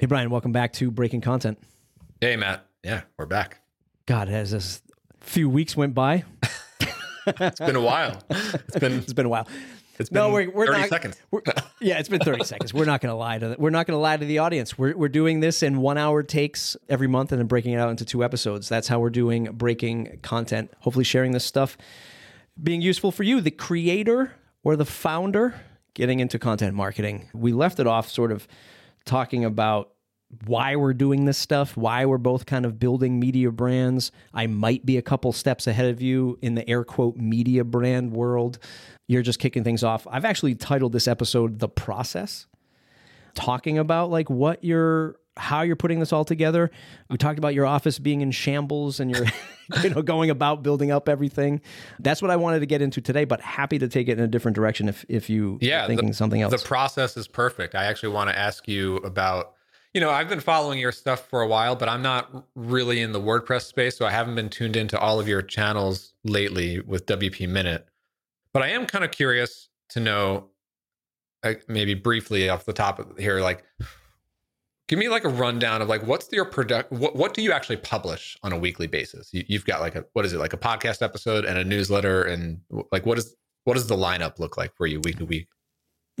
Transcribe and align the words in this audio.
Hey, 0.00 0.06
Brian, 0.06 0.30
welcome 0.30 0.50
back 0.50 0.72
to 0.72 0.90
Breaking 0.90 1.20
Content. 1.20 1.58
Hey, 2.22 2.34
Matt. 2.34 2.64
Yeah, 2.82 3.02
we're 3.18 3.26
back. 3.26 3.60
God, 4.06 4.30
as 4.30 4.50
this 4.50 4.80
few 5.20 5.50
weeks 5.50 5.76
went 5.76 5.92
by, 5.92 6.24
it's 7.26 7.60
been 7.60 7.76
a 7.76 7.82
while. 7.82 8.22
It's 8.30 8.78
been 8.78 8.92
it's 9.00 9.12
been 9.12 9.26
a 9.26 9.28
while. 9.28 9.46
It's 9.98 10.08
been 10.08 10.22
no, 10.22 10.30
we're, 10.30 10.50
we're 10.50 10.68
30 10.68 10.78
not, 10.78 10.88
seconds. 10.88 11.20
We're, 11.30 11.42
yeah, 11.82 11.98
it's 11.98 12.08
been 12.08 12.22
30 12.22 12.44
seconds. 12.44 12.72
We're 12.72 12.86
not 12.86 13.02
going 13.02 13.12
to 13.12 13.14
lie 13.14 13.38
to 13.40 13.48
the, 13.48 13.56
we're 13.58 13.68
not 13.68 13.86
going 13.86 13.94
to 13.94 14.00
lie 14.00 14.16
to 14.16 14.24
the 14.24 14.38
audience. 14.38 14.78
We're, 14.78 14.96
we're 14.96 15.10
doing 15.10 15.40
this 15.40 15.62
in 15.62 15.82
one 15.82 15.98
hour 15.98 16.22
takes 16.22 16.78
every 16.88 17.06
month 17.06 17.30
and 17.32 17.38
then 17.38 17.46
breaking 17.46 17.72
it 17.72 17.78
out 17.78 17.90
into 17.90 18.06
two 18.06 18.24
episodes. 18.24 18.70
That's 18.70 18.88
how 18.88 19.00
we're 19.00 19.10
doing 19.10 19.52
breaking 19.52 20.20
content. 20.22 20.72
Hopefully, 20.78 21.04
sharing 21.04 21.32
this 21.32 21.44
stuff 21.44 21.76
being 22.62 22.80
useful 22.80 23.12
for 23.12 23.22
you, 23.22 23.42
the 23.42 23.50
creator 23.50 24.32
or 24.64 24.76
the 24.76 24.86
founder, 24.86 25.60
getting 25.92 26.20
into 26.20 26.38
content 26.38 26.74
marketing. 26.74 27.28
We 27.34 27.52
left 27.52 27.78
it 27.78 27.86
off 27.86 28.08
sort 28.08 28.32
of 28.32 28.48
talking 29.04 29.44
about 29.44 29.92
why 30.46 30.76
we're 30.76 30.94
doing 30.94 31.24
this 31.24 31.38
stuff, 31.38 31.76
why 31.76 32.04
we're 32.06 32.18
both 32.18 32.46
kind 32.46 32.64
of 32.64 32.78
building 32.78 33.18
media 33.18 33.50
brands. 33.50 34.12
I 34.32 34.46
might 34.46 34.86
be 34.86 34.96
a 34.96 35.02
couple 35.02 35.32
steps 35.32 35.66
ahead 35.66 35.90
of 35.90 36.00
you 36.00 36.38
in 36.40 36.54
the 36.54 36.68
air 36.68 36.84
quote 36.84 37.16
media 37.16 37.64
brand 37.64 38.12
world. 38.12 38.58
You're 39.08 39.22
just 39.22 39.40
kicking 39.40 39.64
things 39.64 39.82
off. 39.82 40.06
I've 40.10 40.24
actually 40.24 40.54
titled 40.54 40.92
this 40.92 41.08
episode 41.08 41.58
The 41.58 41.68
Process, 41.68 42.46
talking 43.34 43.78
about 43.78 44.10
like 44.10 44.30
what 44.30 44.62
you're 44.62 45.16
how 45.36 45.62
you're 45.62 45.76
putting 45.76 46.00
this 46.00 46.12
all 46.12 46.24
together. 46.24 46.70
We 47.08 47.16
talked 47.16 47.38
about 47.38 47.54
your 47.54 47.66
office 47.66 47.98
being 47.98 48.20
in 48.20 48.30
shambles 48.30 49.00
and 49.00 49.10
you're 49.10 49.26
you 49.82 49.90
know 49.90 50.02
going 50.02 50.30
about 50.30 50.62
building 50.62 50.90
up 50.90 51.08
everything. 51.08 51.60
That's 51.98 52.20
what 52.22 52.30
I 52.30 52.36
wanted 52.36 52.60
to 52.60 52.66
get 52.66 52.82
into 52.82 53.00
today, 53.00 53.24
but 53.24 53.40
happy 53.40 53.78
to 53.78 53.88
take 53.88 54.08
it 54.08 54.18
in 54.18 54.24
a 54.24 54.28
different 54.28 54.54
direction 54.54 54.88
if 54.88 55.04
if 55.08 55.30
you 55.30 55.58
yeah, 55.60 55.86
thinking 55.86 56.08
the, 56.08 56.14
something 56.14 56.40
else. 56.40 56.52
The 56.52 56.66
process 56.66 57.16
is 57.16 57.28
perfect. 57.28 57.74
I 57.74 57.84
actually 57.84 58.10
want 58.10 58.30
to 58.30 58.38
ask 58.38 58.66
you 58.68 58.96
about 58.98 59.54
you 59.94 60.00
know, 60.00 60.10
I've 60.10 60.28
been 60.28 60.40
following 60.40 60.78
your 60.78 60.92
stuff 60.92 61.28
for 61.28 61.42
a 61.42 61.48
while, 61.48 61.74
but 61.74 61.88
I'm 61.88 62.02
not 62.02 62.46
really 62.54 63.00
in 63.00 63.12
the 63.12 63.20
WordPress 63.20 63.62
space, 63.62 63.96
so 63.96 64.06
I 64.06 64.10
haven't 64.10 64.36
been 64.36 64.48
tuned 64.48 64.76
into 64.76 64.98
all 64.98 65.18
of 65.18 65.26
your 65.26 65.42
channels 65.42 66.14
lately 66.24 66.80
with 66.80 67.06
WP 67.06 67.48
Minute. 67.48 67.86
But 68.52 68.62
I 68.62 68.68
am 68.68 68.86
kind 68.86 69.04
of 69.04 69.10
curious 69.10 69.68
to 69.90 70.00
know, 70.00 70.50
maybe 71.68 71.94
briefly 71.94 72.48
off 72.48 72.64
the 72.64 72.72
top 72.72 72.98
of 72.98 73.18
here, 73.18 73.40
like 73.40 73.64
give 74.90 74.98
me 74.98 75.08
like 75.08 75.24
a 75.24 75.28
rundown 75.28 75.80
of 75.80 75.88
like 75.88 76.04
what's 76.04 76.30
your 76.32 76.44
product 76.44 76.90
what, 76.90 77.14
what 77.14 77.32
do 77.32 77.42
you 77.42 77.52
actually 77.52 77.76
publish 77.76 78.36
on 78.42 78.52
a 78.52 78.58
weekly 78.58 78.88
basis 78.88 79.30
you, 79.32 79.44
have 79.56 79.64
got 79.64 79.80
like 79.80 79.94
a 79.94 80.04
what 80.14 80.26
is 80.26 80.32
it 80.32 80.38
like 80.38 80.52
a 80.52 80.58
podcast 80.58 81.00
episode 81.00 81.44
and 81.44 81.56
a 81.56 81.62
newsletter 81.62 82.24
and 82.24 82.60
like 82.90 83.06
what 83.06 83.16
is 83.16 83.36
what 83.64 83.74
does 83.74 83.86
the 83.86 83.96
lineup 83.96 84.40
look 84.40 84.56
like 84.56 84.74
for 84.74 84.88
you 84.88 85.00
week 85.04 85.16
to 85.16 85.24
week 85.24 85.46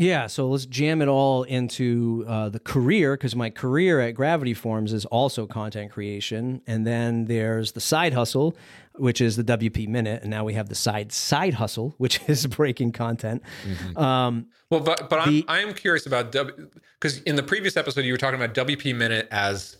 yeah, 0.00 0.28
so 0.28 0.48
let's 0.48 0.64
jam 0.64 1.02
it 1.02 1.08
all 1.08 1.42
into 1.42 2.24
uh, 2.26 2.48
the 2.48 2.58
career 2.58 3.18
because 3.18 3.36
my 3.36 3.50
career 3.50 4.00
at 4.00 4.12
Gravity 4.12 4.54
Forms 4.54 4.94
is 4.94 5.04
also 5.04 5.46
content 5.46 5.92
creation, 5.92 6.62
and 6.66 6.86
then 6.86 7.26
there's 7.26 7.72
the 7.72 7.82
side 7.82 8.14
hustle, 8.14 8.56
which 8.94 9.20
is 9.20 9.36
the 9.36 9.44
WP 9.44 9.88
Minute, 9.88 10.22
and 10.22 10.30
now 10.30 10.42
we 10.42 10.54
have 10.54 10.70
the 10.70 10.74
side 10.74 11.12
side 11.12 11.52
hustle, 11.52 11.94
which 11.98 12.18
is 12.28 12.46
breaking 12.46 12.92
content. 12.92 13.42
Mm-hmm. 13.62 13.98
Um, 13.98 14.46
well, 14.70 14.80
but 14.80 15.10
but 15.10 15.26
the, 15.26 15.44
I'm 15.46 15.68
I'm 15.68 15.74
curious 15.74 16.06
about 16.06 16.32
W 16.32 16.70
because 16.98 17.18
in 17.20 17.36
the 17.36 17.42
previous 17.42 17.76
episode 17.76 18.06
you 18.06 18.14
were 18.14 18.18
talking 18.18 18.40
about 18.40 18.54
WP 18.54 18.96
Minute 18.96 19.28
as 19.30 19.76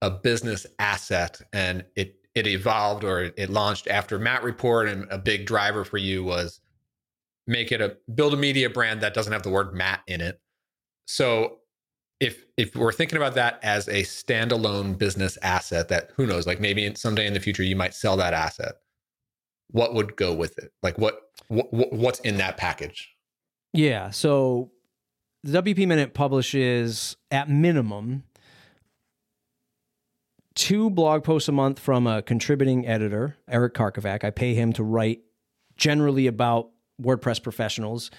a 0.00 0.10
business 0.10 0.66
asset, 0.80 1.40
and 1.52 1.84
it 1.94 2.16
it 2.34 2.48
evolved 2.48 3.04
or 3.04 3.30
it 3.36 3.48
launched 3.48 3.86
after 3.86 4.18
Matt 4.18 4.42
Report, 4.42 4.88
and 4.88 5.06
a 5.08 5.18
big 5.18 5.46
driver 5.46 5.84
for 5.84 5.98
you 5.98 6.24
was 6.24 6.61
make 7.46 7.72
it 7.72 7.80
a 7.80 7.96
build 8.14 8.34
a 8.34 8.36
media 8.36 8.70
brand 8.70 9.00
that 9.00 9.14
doesn't 9.14 9.32
have 9.32 9.42
the 9.42 9.50
word 9.50 9.74
Matt 9.74 10.00
in 10.06 10.20
it. 10.20 10.40
So 11.06 11.58
if 12.22 12.44
if 12.56 12.76
we're 12.76 12.92
thinking 12.92 13.16
about 13.16 13.34
that 13.34 13.58
as 13.64 13.88
a 13.88 14.02
standalone 14.02 14.96
business 14.96 15.36
asset 15.42 15.88
that 15.88 16.10
who 16.14 16.24
knows 16.24 16.46
like 16.46 16.60
maybe 16.60 16.94
someday 16.94 17.26
in 17.26 17.34
the 17.34 17.40
future 17.40 17.64
you 17.64 17.74
might 17.74 17.94
sell 17.94 18.16
that 18.16 18.32
asset 18.32 18.74
what 19.72 19.94
would 19.94 20.16
go 20.16 20.34
with 20.34 20.58
it? 20.58 20.70
Like 20.82 20.98
what, 20.98 21.18
what 21.48 21.72
what's 21.92 22.20
in 22.20 22.36
that 22.36 22.56
package? 22.56 23.10
Yeah 23.72 24.10
so 24.10 24.70
the 25.42 25.60
wp 25.60 25.88
minute 25.88 26.14
publishes 26.14 27.16
at 27.32 27.50
minimum 27.50 28.22
two 30.54 30.90
blog 30.90 31.24
posts 31.24 31.48
a 31.48 31.52
month 31.52 31.80
from 31.80 32.06
a 32.06 32.22
contributing 32.22 32.86
editor 32.86 33.36
eric 33.48 33.74
karkovack. 33.74 34.22
I 34.22 34.30
pay 34.30 34.54
him 34.54 34.72
to 34.74 34.84
write 34.84 35.22
generally 35.76 36.28
about 36.28 36.70
WordPress 37.00 37.42
professionals. 37.42 38.10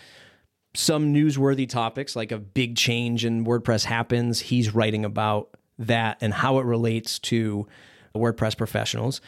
Some 0.76 1.14
newsworthy 1.14 1.70
topics, 1.70 2.16
like 2.16 2.32
a 2.32 2.40
big 2.40 2.76
change 2.76 3.26
in 3.26 3.46
WordPress 3.46 3.86
happens, 3.86 4.40
he's 4.40 4.74
writing 4.74 5.06
about 5.06 5.50
that 5.78 6.18
and 6.22 6.34
how 6.34 6.60
it 6.60 6.66
relates 6.66 7.20
to 7.20 7.68
WordPress 8.16 8.58
professionals. 8.58 9.22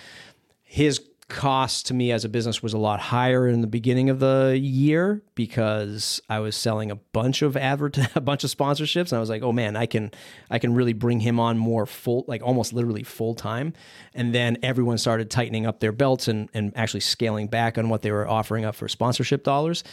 His 0.64 1.00
cost 1.28 1.88
to 1.88 1.94
me 1.94 2.12
as 2.12 2.24
a 2.24 2.30
business 2.30 2.62
was 2.62 2.74
a 2.74 2.78
lot 2.78 3.00
higher 3.00 3.48
in 3.48 3.62
the 3.62 3.68
beginning 3.68 4.12
of 4.12 4.20
the 4.20 4.58
year 4.62 5.24
because 5.34 6.22
I 6.30 6.40
was 6.40 6.56
selling 6.56 6.92
a 6.92 6.96
bunch 6.96 7.42
of 7.42 7.58
advert 7.58 7.98
a 8.16 8.22
bunch 8.22 8.44
of 8.44 8.52
sponsorships 8.52 9.12
and 9.12 9.14
I 9.14 9.20
was 9.20 9.30
like, 9.30 9.42
"Oh 9.42 9.52
man, 9.52 9.76
I 9.76 9.88
can 9.88 10.12
I 10.52 10.60
can 10.60 10.76
really 10.76 10.94
bring 10.94 11.20
him 11.20 11.40
on 11.40 11.58
more 11.58 11.88
full 11.88 12.26
like 12.28 12.44
almost 12.44 12.74
literally 12.74 13.04
full 13.04 13.34
time." 13.34 13.74
And 14.14 14.36
then 14.36 14.58
everyone 14.62 15.00
started 15.00 15.32
tightening 15.32 15.66
up 15.66 15.80
their 15.80 15.92
belts 15.92 16.28
and 16.28 16.50
and 16.54 16.72
actually 16.78 17.00
scaling 17.00 17.48
back 17.48 17.78
on 17.78 17.90
what 17.90 18.04
they 18.04 18.12
were 18.12 18.28
offering 18.28 18.64
up 18.64 18.76
for 18.76 18.88
sponsorship 18.88 19.44
dollars. 19.44 19.84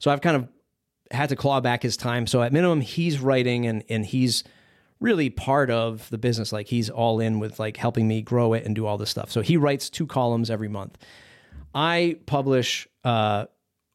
So 0.00 0.10
I've 0.10 0.20
kind 0.20 0.36
of 0.36 0.48
had 1.12 1.28
to 1.28 1.36
claw 1.36 1.60
back 1.60 1.82
his 1.84 1.96
time. 1.96 2.26
So 2.26 2.42
at 2.42 2.52
minimum 2.52 2.80
he's 2.80 3.20
writing 3.20 3.66
and 3.66 3.84
and 3.88 4.04
he's 4.04 4.42
really 5.00 5.30
part 5.30 5.70
of 5.70 6.08
the 6.10 6.18
business. 6.18 6.52
Like 6.52 6.68
he's 6.68 6.90
all 6.90 7.20
in 7.20 7.38
with 7.40 7.58
like 7.58 7.76
helping 7.76 8.06
me 8.06 8.22
grow 8.22 8.52
it 8.52 8.64
and 8.64 8.74
do 8.74 8.86
all 8.86 8.98
this 8.98 9.10
stuff. 9.10 9.30
So 9.30 9.40
he 9.40 9.56
writes 9.56 9.90
two 9.90 10.06
columns 10.06 10.50
every 10.50 10.68
month. 10.68 10.98
I 11.74 12.18
publish 12.26 12.86
uh, 13.04 13.46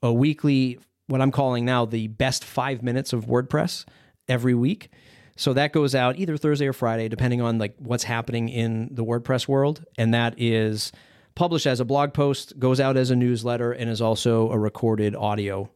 a 0.02 0.12
weekly, 0.14 0.80
what 1.08 1.22
I'm 1.22 1.32
calling 1.32 1.66
now 1.66 1.86
the 1.86 2.08
best 2.08 2.44
five 2.44 2.82
minutes 2.82 3.14
of 3.14 3.26
WordPress 3.26 3.86
every 4.28 4.56
week. 4.56 4.90
So 5.38 5.54
that 5.54 5.74
goes 5.74 5.94
out 5.94 6.18
either 6.18 6.38
Thursday 6.38 6.68
or 6.68 6.74
Friday, 6.74 7.10
depending 7.10 7.42
on 7.42 7.58
like 7.58 7.76
what's 7.78 8.06
happening 8.06 8.50
in 8.50 8.90
the 8.92 9.04
WordPress 9.04 9.48
world, 9.48 9.86
and 9.98 10.14
that 10.14 10.34
is 10.38 10.94
published 11.36 11.68
as 11.68 11.82
a 11.82 11.86
blog 11.86 12.14
post, 12.14 12.58
goes 12.58 12.80
out 12.80 12.96
as 12.96 13.12
a 13.12 13.16
newsletter, 13.16 13.74
and 13.74 13.90
is 13.90 14.02
also 14.02 14.50
a 14.50 14.58
recorded 14.58 15.14
audio 15.14 15.70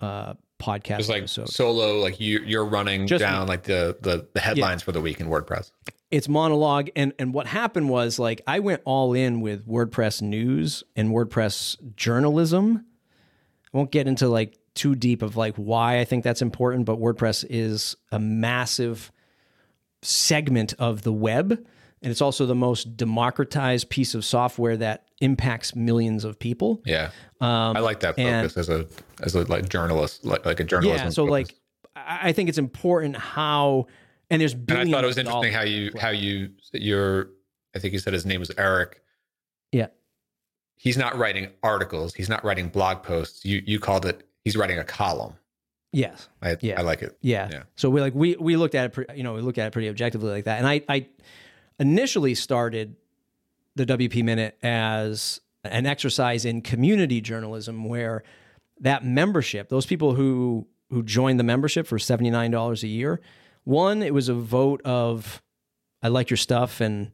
uh, 0.00 0.32
podcast 0.58 1.00
it's 1.00 1.08
like 1.08 1.18
episode. 1.18 1.48
solo 1.48 1.98
like 2.00 2.18
you 2.18 2.40
you're 2.40 2.64
running 2.64 3.06
Just 3.06 3.20
down 3.20 3.46
like 3.46 3.64
the 3.64 3.96
the, 4.00 4.26
the 4.32 4.40
headlines 4.40 4.82
yeah. 4.82 4.84
for 4.86 4.92
the 4.92 5.00
week 5.00 5.20
in 5.20 5.28
wordpress 5.28 5.70
it's 6.10 6.28
monologue 6.28 6.88
and 6.96 7.12
and 7.18 7.34
what 7.34 7.46
happened 7.46 7.90
was 7.90 8.18
like 8.18 8.40
i 8.46 8.58
went 8.60 8.80
all 8.84 9.12
in 9.12 9.40
with 9.40 9.66
wordpress 9.66 10.22
news 10.22 10.82
and 10.94 11.10
wordpress 11.10 11.76
journalism 11.94 12.84
i 13.72 13.76
won't 13.76 13.90
get 13.90 14.06
into 14.06 14.28
like 14.28 14.58
too 14.74 14.94
deep 14.94 15.20
of 15.20 15.36
like 15.36 15.54
why 15.56 15.98
i 15.98 16.04
think 16.04 16.24
that's 16.24 16.42
important 16.42 16.86
but 16.86 16.98
wordpress 16.98 17.44
is 17.50 17.96
a 18.10 18.18
massive 18.18 19.12
segment 20.02 20.72
of 20.78 21.02
the 21.02 21.12
web 21.12 21.50
and 22.02 22.10
it's 22.10 22.22
also 22.22 22.46
the 22.46 22.54
most 22.54 22.96
democratized 22.96 23.90
piece 23.90 24.14
of 24.14 24.24
software 24.24 24.76
that 24.76 25.05
impacts 25.20 25.74
millions 25.74 26.24
of 26.24 26.38
people. 26.38 26.82
Yeah, 26.84 27.10
um, 27.40 27.76
I 27.76 27.80
like 27.80 28.00
that 28.00 28.16
focus 28.16 28.56
as 28.56 28.68
a 28.68 28.86
as 29.22 29.34
a 29.34 29.42
like 29.44 29.68
journalist, 29.68 30.24
like 30.24 30.44
like 30.44 30.60
a 30.60 30.64
journalist. 30.64 31.04
Yeah, 31.04 31.10
so 31.10 31.26
focus. 31.26 31.30
like 31.30 31.54
I 31.94 32.32
think 32.32 32.48
it's 32.48 32.58
important 32.58 33.16
how 33.16 33.86
and 34.30 34.40
there's 34.40 34.54
and 34.54 34.72
I 34.72 34.90
thought 34.90 35.04
it 35.04 35.06
was 35.06 35.18
interesting 35.18 35.52
how 35.52 35.62
you 35.62 35.92
how 35.98 36.10
you 36.10 36.50
your 36.72 37.30
I 37.74 37.78
think 37.78 37.92
you 37.92 37.98
said 37.98 38.12
his 38.12 38.26
name 38.26 38.40
was 38.40 38.50
Eric. 38.58 39.02
Yeah, 39.72 39.88
he's 40.76 40.96
not 40.96 41.16
writing 41.16 41.50
articles. 41.62 42.14
He's 42.14 42.28
not 42.28 42.44
writing 42.44 42.68
blog 42.68 43.02
posts. 43.02 43.44
You 43.44 43.62
you 43.66 43.78
called 43.78 44.06
it. 44.06 44.26
He's 44.44 44.56
writing 44.56 44.78
a 44.78 44.84
column. 44.84 45.34
Yes. 45.92 46.28
I, 46.42 46.56
yeah. 46.60 46.78
I 46.78 46.82
like 46.82 47.00
it. 47.00 47.16
Yeah. 47.22 47.48
yeah. 47.50 47.62
So 47.76 47.88
we 47.88 48.00
like 48.00 48.14
we 48.14 48.36
we 48.36 48.56
looked 48.56 48.74
at 48.74 48.96
it. 48.96 49.16
You 49.16 49.22
know, 49.22 49.34
we 49.34 49.40
looked 49.40 49.58
at 49.58 49.66
it 49.66 49.72
pretty 49.72 49.88
objectively 49.88 50.30
like 50.30 50.44
that. 50.44 50.58
And 50.58 50.66
I 50.66 50.82
I 50.88 51.08
initially 51.78 52.34
started 52.34 52.96
the 53.76 53.86
WP 53.86 54.24
Minute 54.24 54.58
as 54.62 55.40
an 55.62 55.86
exercise 55.86 56.44
in 56.44 56.62
community 56.62 57.20
journalism 57.20 57.84
where 57.84 58.24
that 58.80 59.04
membership, 59.04 59.68
those 59.68 59.86
people 59.86 60.14
who 60.14 60.66
who 60.90 61.02
joined 61.02 61.38
the 61.38 61.44
membership 61.44 61.86
for 61.86 61.98
$79 61.98 62.82
a 62.82 62.86
year, 62.86 63.20
one, 63.64 64.02
it 64.02 64.14
was 64.14 64.28
a 64.28 64.34
vote 64.34 64.80
of 64.84 65.42
I 66.02 66.08
like 66.08 66.30
your 66.30 66.36
stuff 66.36 66.80
and 66.80 67.12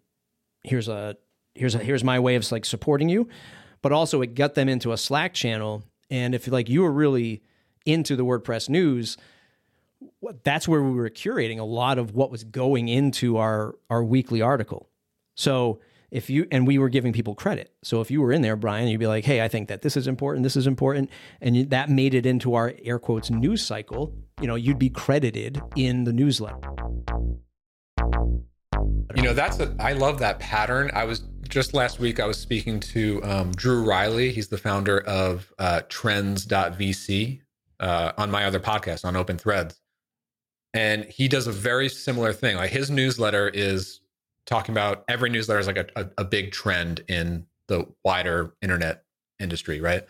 here's 0.64 0.88
a 0.88 1.16
here's 1.54 1.74
a 1.74 1.78
here's 1.78 2.04
my 2.04 2.18
way 2.18 2.36
of 2.36 2.50
like 2.52 2.64
supporting 2.64 3.08
you. 3.08 3.28
But 3.80 3.92
also 3.92 4.22
it 4.22 4.34
got 4.34 4.54
them 4.54 4.68
into 4.68 4.92
a 4.92 4.96
Slack 4.96 5.34
channel. 5.34 5.82
And 6.10 6.34
if 6.34 6.46
like 6.46 6.68
you 6.68 6.82
were 6.82 6.92
really 6.92 7.42
into 7.84 8.14
the 8.14 8.24
WordPress 8.24 8.68
news, 8.68 9.16
that's 10.44 10.68
where 10.68 10.82
we 10.82 10.92
were 10.92 11.10
curating 11.10 11.58
a 11.58 11.64
lot 11.64 11.98
of 11.98 12.14
what 12.14 12.30
was 12.30 12.44
going 12.44 12.88
into 12.88 13.38
our 13.38 13.74
our 13.90 14.04
weekly 14.04 14.42
article. 14.42 14.88
So 15.34 15.80
if 16.12 16.28
you 16.28 16.46
and 16.52 16.66
we 16.66 16.78
were 16.78 16.90
giving 16.90 17.12
people 17.12 17.34
credit. 17.34 17.72
So 17.82 18.00
if 18.00 18.10
you 18.10 18.20
were 18.20 18.30
in 18.30 18.42
there, 18.42 18.54
Brian, 18.54 18.86
you'd 18.88 19.00
be 19.00 19.06
like, 19.06 19.24
"Hey, 19.24 19.40
I 19.40 19.48
think 19.48 19.68
that 19.68 19.82
this 19.82 19.96
is 19.96 20.06
important. 20.06 20.44
This 20.44 20.56
is 20.56 20.66
important," 20.66 21.10
and 21.40 21.70
that 21.70 21.88
made 21.88 22.14
it 22.14 22.26
into 22.26 22.54
our 22.54 22.74
air 22.84 22.98
quotes 22.98 23.30
news 23.30 23.64
cycle. 23.64 24.14
You 24.40 24.46
know, 24.46 24.54
you'd 24.54 24.78
be 24.78 24.90
credited 24.90 25.60
in 25.74 26.04
the 26.04 26.12
newsletter. 26.12 26.60
You 29.16 29.22
know, 29.22 29.34
that's 29.34 29.58
a, 29.58 29.74
I 29.80 29.92
love 29.94 30.18
that 30.20 30.38
pattern. 30.38 30.90
I 30.94 31.04
was 31.04 31.22
just 31.48 31.74
last 31.74 31.98
week, 31.98 32.20
I 32.20 32.26
was 32.26 32.38
speaking 32.38 32.80
to 32.80 33.22
um, 33.24 33.52
Dru 33.52 33.82
Riley. 33.84 34.32
He's 34.32 34.48
the 34.48 34.58
founder 34.58 35.00
of 35.00 35.52
uh, 35.58 35.82
trends.vc 35.88 37.40
uh, 37.80 38.12
on 38.16 38.30
my 38.30 38.44
other 38.44 38.60
podcast 38.60 39.04
on 39.04 39.16
Open 39.16 39.38
Threads. 39.38 39.80
And 40.74 41.04
he 41.04 41.28
does 41.28 41.46
a 41.46 41.52
very 41.52 41.88
similar 41.90 42.32
thing. 42.32 42.56
Like 42.56 42.70
his 42.70 42.90
newsletter 42.90 43.48
is 43.48 44.00
talking 44.46 44.72
about 44.74 45.04
every 45.08 45.30
newsletter 45.30 45.60
is 45.60 45.66
like 45.66 45.76
a, 45.76 45.86
a, 45.96 46.06
a 46.18 46.24
big 46.24 46.52
trend 46.52 47.02
in 47.08 47.46
the 47.68 47.86
wider 48.04 48.54
internet 48.62 49.04
industry, 49.40 49.80
right? 49.80 50.04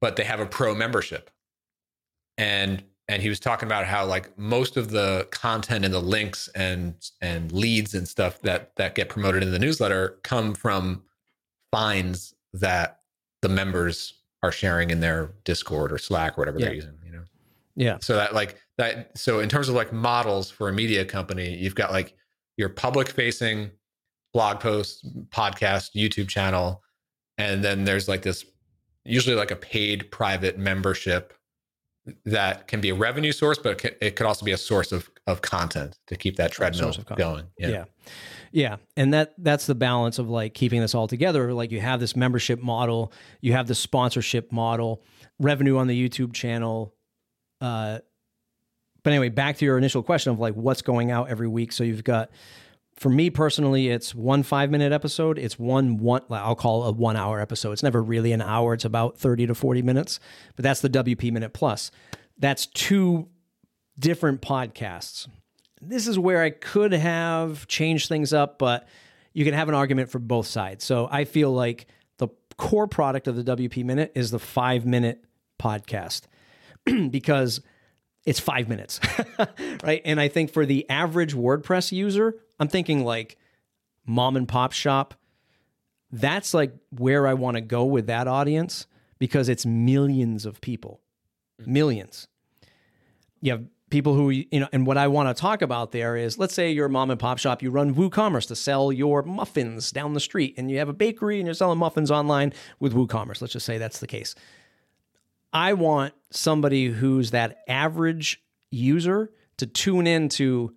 But 0.00 0.16
they 0.16 0.24
have 0.24 0.40
a 0.40 0.46
pro 0.46 0.74
membership. 0.74 1.30
And 2.36 2.84
and 3.08 3.22
he 3.22 3.28
was 3.28 3.40
talking 3.40 3.66
about 3.66 3.86
how 3.86 4.04
like 4.04 4.36
most 4.38 4.76
of 4.76 4.90
the 4.90 5.26
content 5.30 5.84
and 5.84 5.92
the 5.92 6.00
links 6.00 6.48
and 6.54 6.94
and 7.20 7.50
leads 7.52 7.94
and 7.94 8.06
stuff 8.06 8.40
that 8.42 8.76
that 8.76 8.94
get 8.94 9.08
promoted 9.08 9.42
in 9.42 9.50
the 9.50 9.58
newsletter 9.58 10.18
come 10.22 10.54
from 10.54 11.02
finds 11.70 12.34
that 12.52 13.00
the 13.42 13.48
members 13.48 14.14
are 14.42 14.52
sharing 14.52 14.90
in 14.90 15.00
their 15.00 15.32
discord 15.44 15.90
or 15.90 15.98
slack 15.98 16.36
or 16.36 16.42
whatever 16.42 16.58
yeah. 16.58 16.66
they're 16.66 16.74
using 16.74 16.98
you 17.04 17.12
know 17.12 17.22
yeah 17.76 17.98
so 18.00 18.14
that 18.14 18.34
like 18.34 18.56
that 18.76 19.16
so 19.16 19.40
in 19.40 19.48
terms 19.48 19.68
of 19.68 19.74
like 19.74 19.92
models 19.92 20.50
for 20.50 20.68
a 20.68 20.72
media 20.72 21.04
company 21.04 21.56
you've 21.56 21.74
got 21.74 21.90
like 21.90 22.14
your 22.58 22.68
public 22.68 23.08
facing 23.08 23.70
blog 24.34 24.60
post, 24.60 25.06
podcast 25.30 25.94
youtube 25.96 26.28
channel 26.28 26.82
and 27.38 27.64
then 27.64 27.84
there's 27.84 28.08
like 28.08 28.22
this 28.22 28.44
usually 29.04 29.36
like 29.36 29.50
a 29.50 29.56
paid 29.56 30.10
private 30.10 30.58
membership 30.58 31.32
that 32.24 32.68
can 32.68 32.80
be 32.80 32.90
a 32.90 32.94
revenue 32.94 33.32
source, 33.32 33.58
but 33.58 33.84
it 34.00 34.16
could 34.16 34.26
also 34.26 34.44
be 34.44 34.52
a 34.52 34.58
source 34.58 34.92
of, 34.92 35.10
of 35.26 35.42
content 35.42 35.98
to 36.06 36.16
keep 36.16 36.36
that 36.36 36.52
treadmill 36.52 36.94
going. 37.16 37.46
Yeah. 37.58 37.68
yeah. 37.68 37.84
Yeah. 38.50 38.76
And 38.96 39.12
that 39.12 39.34
that's 39.38 39.66
the 39.66 39.74
balance 39.74 40.18
of 40.18 40.30
like 40.30 40.54
keeping 40.54 40.80
this 40.80 40.94
all 40.94 41.06
together. 41.06 41.52
Like 41.52 41.70
you 41.70 41.80
have 41.80 42.00
this 42.00 42.16
membership 42.16 42.62
model, 42.62 43.12
you 43.42 43.52
have 43.52 43.66
the 43.66 43.74
sponsorship 43.74 44.50
model, 44.50 45.02
revenue 45.38 45.76
on 45.76 45.86
the 45.86 46.08
YouTube 46.08 46.32
channel. 46.32 46.94
Uh 47.60 47.98
but 49.08 49.14
anyway, 49.14 49.30
back 49.30 49.56
to 49.56 49.64
your 49.64 49.78
initial 49.78 50.02
question 50.02 50.32
of 50.32 50.38
like 50.38 50.52
what's 50.52 50.82
going 50.82 51.10
out 51.10 51.30
every 51.30 51.48
week. 51.48 51.72
So 51.72 51.82
you've 51.82 52.04
got 52.04 52.28
for 52.98 53.08
me 53.08 53.30
personally, 53.30 53.88
it's 53.88 54.14
one 54.14 54.42
five 54.42 54.70
minute 54.70 54.92
episode. 54.92 55.38
It's 55.38 55.58
one 55.58 55.96
one 55.96 56.20
I'll 56.30 56.54
call 56.54 56.84
a 56.84 56.92
one 56.92 57.16
hour 57.16 57.40
episode. 57.40 57.72
It's 57.72 57.82
never 57.82 58.02
really 58.02 58.32
an 58.32 58.42
hour. 58.42 58.74
It's 58.74 58.84
about 58.84 59.16
thirty 59.16 59.46
to 59.46 59.54
forty 59.54 59.80
minutes, 59.80 60.20
but 60.56 60.62
that's 60.62 60.82
the 60.82 60.90
WP 60.90 61.32
Minute 61.32 61.54
Plus. 61.54 61.90
That's 62.36 62.66
two 62.66 63.28
different 63.98 64.42
podcasts. 64.42 65.26
This 65.80 66.06
is 66.06 66.18
where 66.18 66.42
I 66.42 66.50
could 66.50 66.92
have 66.92 67.66
changed 67.66 68.10
things 68.10 68.34
up, 68.34 68.58
but 68.58 68.86
you 69.32 69.42
can 69.42 69.54
have 69.54 69.70
an 69.70 69.74
argument 69.74 70.10
for 70.10 70.18
both 70.18 70.48
sides. 70.48 70.84
So 70.84 71.08
I 71.10 71.24
feel 71.24 71.50
like 71.50 71.86
the 72.18 72.28
core 72.58 72.86
product 72.86 73.26
of 73.26 73.42
the 73.42 73.56
WP 73.56 73.86
Minute 73.86 74.12
is 74.14 74.30
the 74.30 74.38
five 74.38 74.84
minute 74.84 75.24
podcast 75.58 76.24
because 77.10 77.62
it's 78.24 78.40
five 78.40 78.68
minutes, 78.68 79.00
right? 79.82 80.02
And 80.04 80.20
I 80.20 80.28
think 80.28 80.52
for 80.52 80.66
the 80.66 80.88
average 80.90 81.34
WordPress 81.34 81.92
user, 81.92 82.34
I'm 82.60 82.68
thinking 82.68 83.04
like 83.04 83.38
mom 84.06 84.36
and 84.36 84.48
pop 84.48 84.72
shop. 84.72 85.14
That's 86.10 86.54
like 86.54 86.72
where 86.90 87.26
I 87.26 87.34
want 87.34 87.56
to 87.56 87.60
go 87.60 87.84
with 87.84 88.06
that 88.06 88.26
audience 88.26 88.86
because 89.18 89.48
it's 89.48 89.66
millions 89.66 90.46
of 90.46 90.60
people, 90.60 91.00
mm. 91.60 91.66
millions. 91.66 92.28
You 93.40 93.52
have 93.52 93.64
people 93.90 94.14
who, 94.14 94.30
you 94.30 94.60
know, 94.60 94.68
and 94.72 94.86
what 94.86 94.96
I 94.96 95.08
want 95.08 95.34
to 95.34 95.40
talk 95.40 95.62
about 95.62 95.92
there 95.92 96.16
is 96.16 96.38
let's 96.38 96.54
say 96.54 96.70
you're 96.70 96.86
a 96.86 96.90
mom 96.90 97.10
and 97.10 97.20
pop 97.20 97.38
shop, 97.38 97.62
you 97.62 97.70
run 97.70 97.94
WooCommerce 97.94 98.48
to 98.48 98.56
sell 98.56 98.92
your 98.92 99.22
muffins 99.22 99.92
down 99.92 100.14
the 100.14 100.20
street, 100.20 100.54
and 100.56 100.70
you 100.70 100.78
have 100.78 100.88
a 100.88 100.94
bakery 100.94 101.38
and 101.38 101.46
you're 101.46 101.54
selling 101.54 101.78
muffins 101.78 102.10
online 102.10 102.52
with 102.80 102.94
WooCommerce. 102.94 103.40
Let's 103.40 103.52
just 103.52 103.66
say 103.66 103.78
that's 103.78 104.00
the 104.00 104.06
case. 104.06 104.34
I 105.52 105.72
want 105.72 106.14
somebody 106.30 106.86
who's 106.86 107.30
that 107.30 107.58
average 107.68 108.42
user 108.70 109.30
to 109.56 109.66
tune 109.66 110.06
in 110.06 110.28
to 110.30 110.74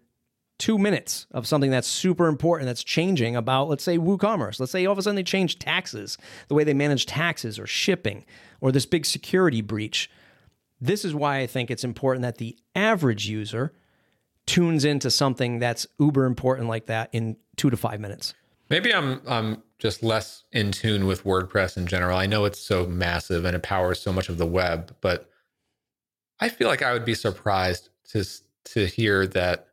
two 0.58 0.78
minutes 0.78 1.26
of 1.32 1.48
something 1.48 1.72
that's 1.72 1.88
super 1.88 2.28
important 2.28 2.68
that's 2.68 2.84
changing 2.84 3.36
about, 3.36 3.68
let's 3.68 3.84
say, 3.84 3.98
WooCommerce. 3.98 4.60
Let's 4.60 4.72
say 4.72 4.86
all 4.86 4.92
of 4.92 5.00
a 5.00 5.02
sudden 5.02 5.16
they 5.16 5.24
change 5.24 5.58
taxes, 5.58 6.18
the 6.48 6.54
way 6.56 6.64
they 6.64 6.74
manage 6.74 7.08
taxes 7.08 7.58
or 7.58 7.66
shipping, 7.66 8.26
or 8.62 8.72
this 8.72 8.86
big 8.86 9.06
security 9.06 9.62
breach. 9.62 10.10
This 10.80 11.04
is 11.04 11.16
why 11.16 11.40
I 11.40 11.48
think 11.48 11.72
it's 11.72 11.84
important 11.84 12.22
that 12.22 12.38
the 12.38 12.58
average 12.76 13.28
user 13.28 13.74
tunes 14.46 14.86
into 14.86 15.10
something 15.10 15.60
that's 15.60 15.88
uber 16.00 16.26
important 16.26 16.68
like 16.68 16.86
that 16.86 17.10
in 17.12 17.38
two 17.56 17.70
to 17.72 17.78
five 17.78 18.00
minutes. 18.00 18.34
Maybe 18.72 18.94
I'm 18.94 19.22
I'm 19.28 19.64
just 19.80 20.02
less 20.02 20.46
in 20.54 20.72
tune 20.72 21.06
with 21.06 21.26
WordPress 21.26 21.76
in 21.76 21.88
general. 21.88 22.18
I 22.18 22.26
know 22.26 22.46
it's 22.46 22.58
so 22.58 22.86
massive 22.86 23.44
and 23.44 23.54
it 23.54 23.64
powers 23.64 24.02
so 24.02 24.14
much 24.14 24.30
of 24.30 24.38
the 24.38 24.46
web, 24.46 24.96
but 25.02 25.30
I 26.40 26.48
feel 26.48 26.70
like 26.70 26.82
I 26.82 26.94
would 26.94 27.04
be 27.04 27.14
surprised 27.14 27.90
to 28.12 28.26
to 28.64 28.86
hear 28.86 29.28
that 29.28 29.68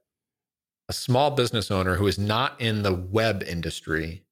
a 0.88 0.92
small 0.92 1.30
business 1.30 1.70
owner 1.70 1.94
who 1.94 2.08
is 2.08 2.18
not 2.18 2.60
in 2.60 2.82
the 2.82 2.92
web 2.92 3.44
industry 3.44 4.24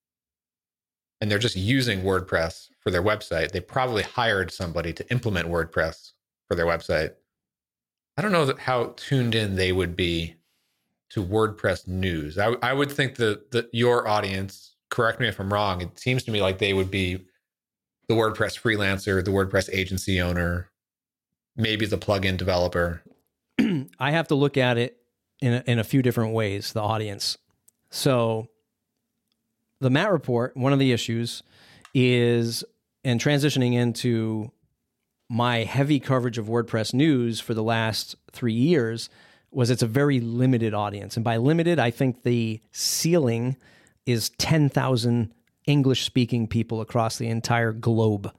and 1.21 1.31
they're 1.31 1.39
just 1.39 1.55
using 1.55 2.01
WordPress 2.01 2.67
for 2.81 2.91
their 2.91 3.01
website, 3.01 3.51
they 3.51 3.61
probably 3.61 4.03
hired 4.03 4.51
somebody 4.51 4.91
to 4.91 5.09
implement 5.11 5.47
WordPress 5.47 6.11
for 6.49 6.55
their 6.55 6.65
website. 6.65 7.13
I 8.17 8.21
don't 8.21 8.33
know 8.33 8.53
how 8.59 8.95
tuned 8.97 9.33
in 9.33 9.55
they 9.55 9.71
would 9.71 9.95
be 9.95 10.36
to 11.09 11.23
WordPress 11.23 11.87
news. 11.87 12.37
I, 12.37 12.55
I 12.61 12.73
would 12.73 12.91
think 12.91 13.15
that, 13.15 13.51
that 13.51 13.69
your 13.71 14.07
audience, 14.07 14.75
correct 14.89 15.19
me 15.19 15.27
if 15.27 15.39
I'm 15.39 15.51
wrong, 15.51 15.81
it 15.81 15.99
seems 15.99 16.23
to 16.23 16.31
me 16.31 16.41
like 16.41 16.57
they 16.57 16.73
would 16.73 16.91
be 16.91 17.25
the 18.07 18.15
WordPress 18.15 18.59
freelancer, 18.59 19.23
the 19.23 19.31
WordPress 19.31 19.69
agency 19.71 20.21
owner, 20.21 20.69
maybe 21.55 21.85
the 21.85 21.97
plugin 21.97 22.37
developer. 22.37 23.01
I 23.99 24.11
have 24.11 24.27
to 24.29 24.35
look 24.35 24.57
at 24.57 24.77
it 24.77 24.97
in 25.41 25.53
a, 25.53 25.63
in 25.65 25.79
a 25.79 25.83
few 25.83 26.01
different 26.01 26.33
ways, 26.33 26.73
the 26.73 26.81
audience. 26.81 27.37
So, 27.89 28.47
the 29.79 29.89
Matt 29.89 30.11
report, 30.11 30.57
one 30.57 30.73
of 30.73 30.79
the 30.79 30.91
issues 30.91 31.43
is, 31.93 32.63
and 33.03 33.19
transitioning 33.21 33.73
into 33.73 34.51
my 35.29 35.63
heavy 35.63 35.99
coverage 35.99 36.37
of 36.37 36.47
WordPress 36.47 36.93
news 36.93 37.39
for 37.39 37.53
the 37.53 37.63
last 37.63 38.15
three 38.31 38.53
years, 38.53 39.09
was 39.51 39.69
it's 39.69 39.81
a 39.81 39.87
very 39.87 40.19
limited 40.19 40.73
audience. 40.73 41.15
And 41.15 41.23
by 41.23 41.37
limited, 41.37 41.79
I 41.79 41.91
think 41.91 42.23
the 42.23 42.61
ceiling 42.71 43.57
is 44.05 44.29
10,000 44.29 45.33
English 45.65 46.05
speaking 46.05 46.47
people 46.47 46.81
across 46.81 47.17
the 47.17 47.27
entire 47.27 47.73
globe. 47.73 48.33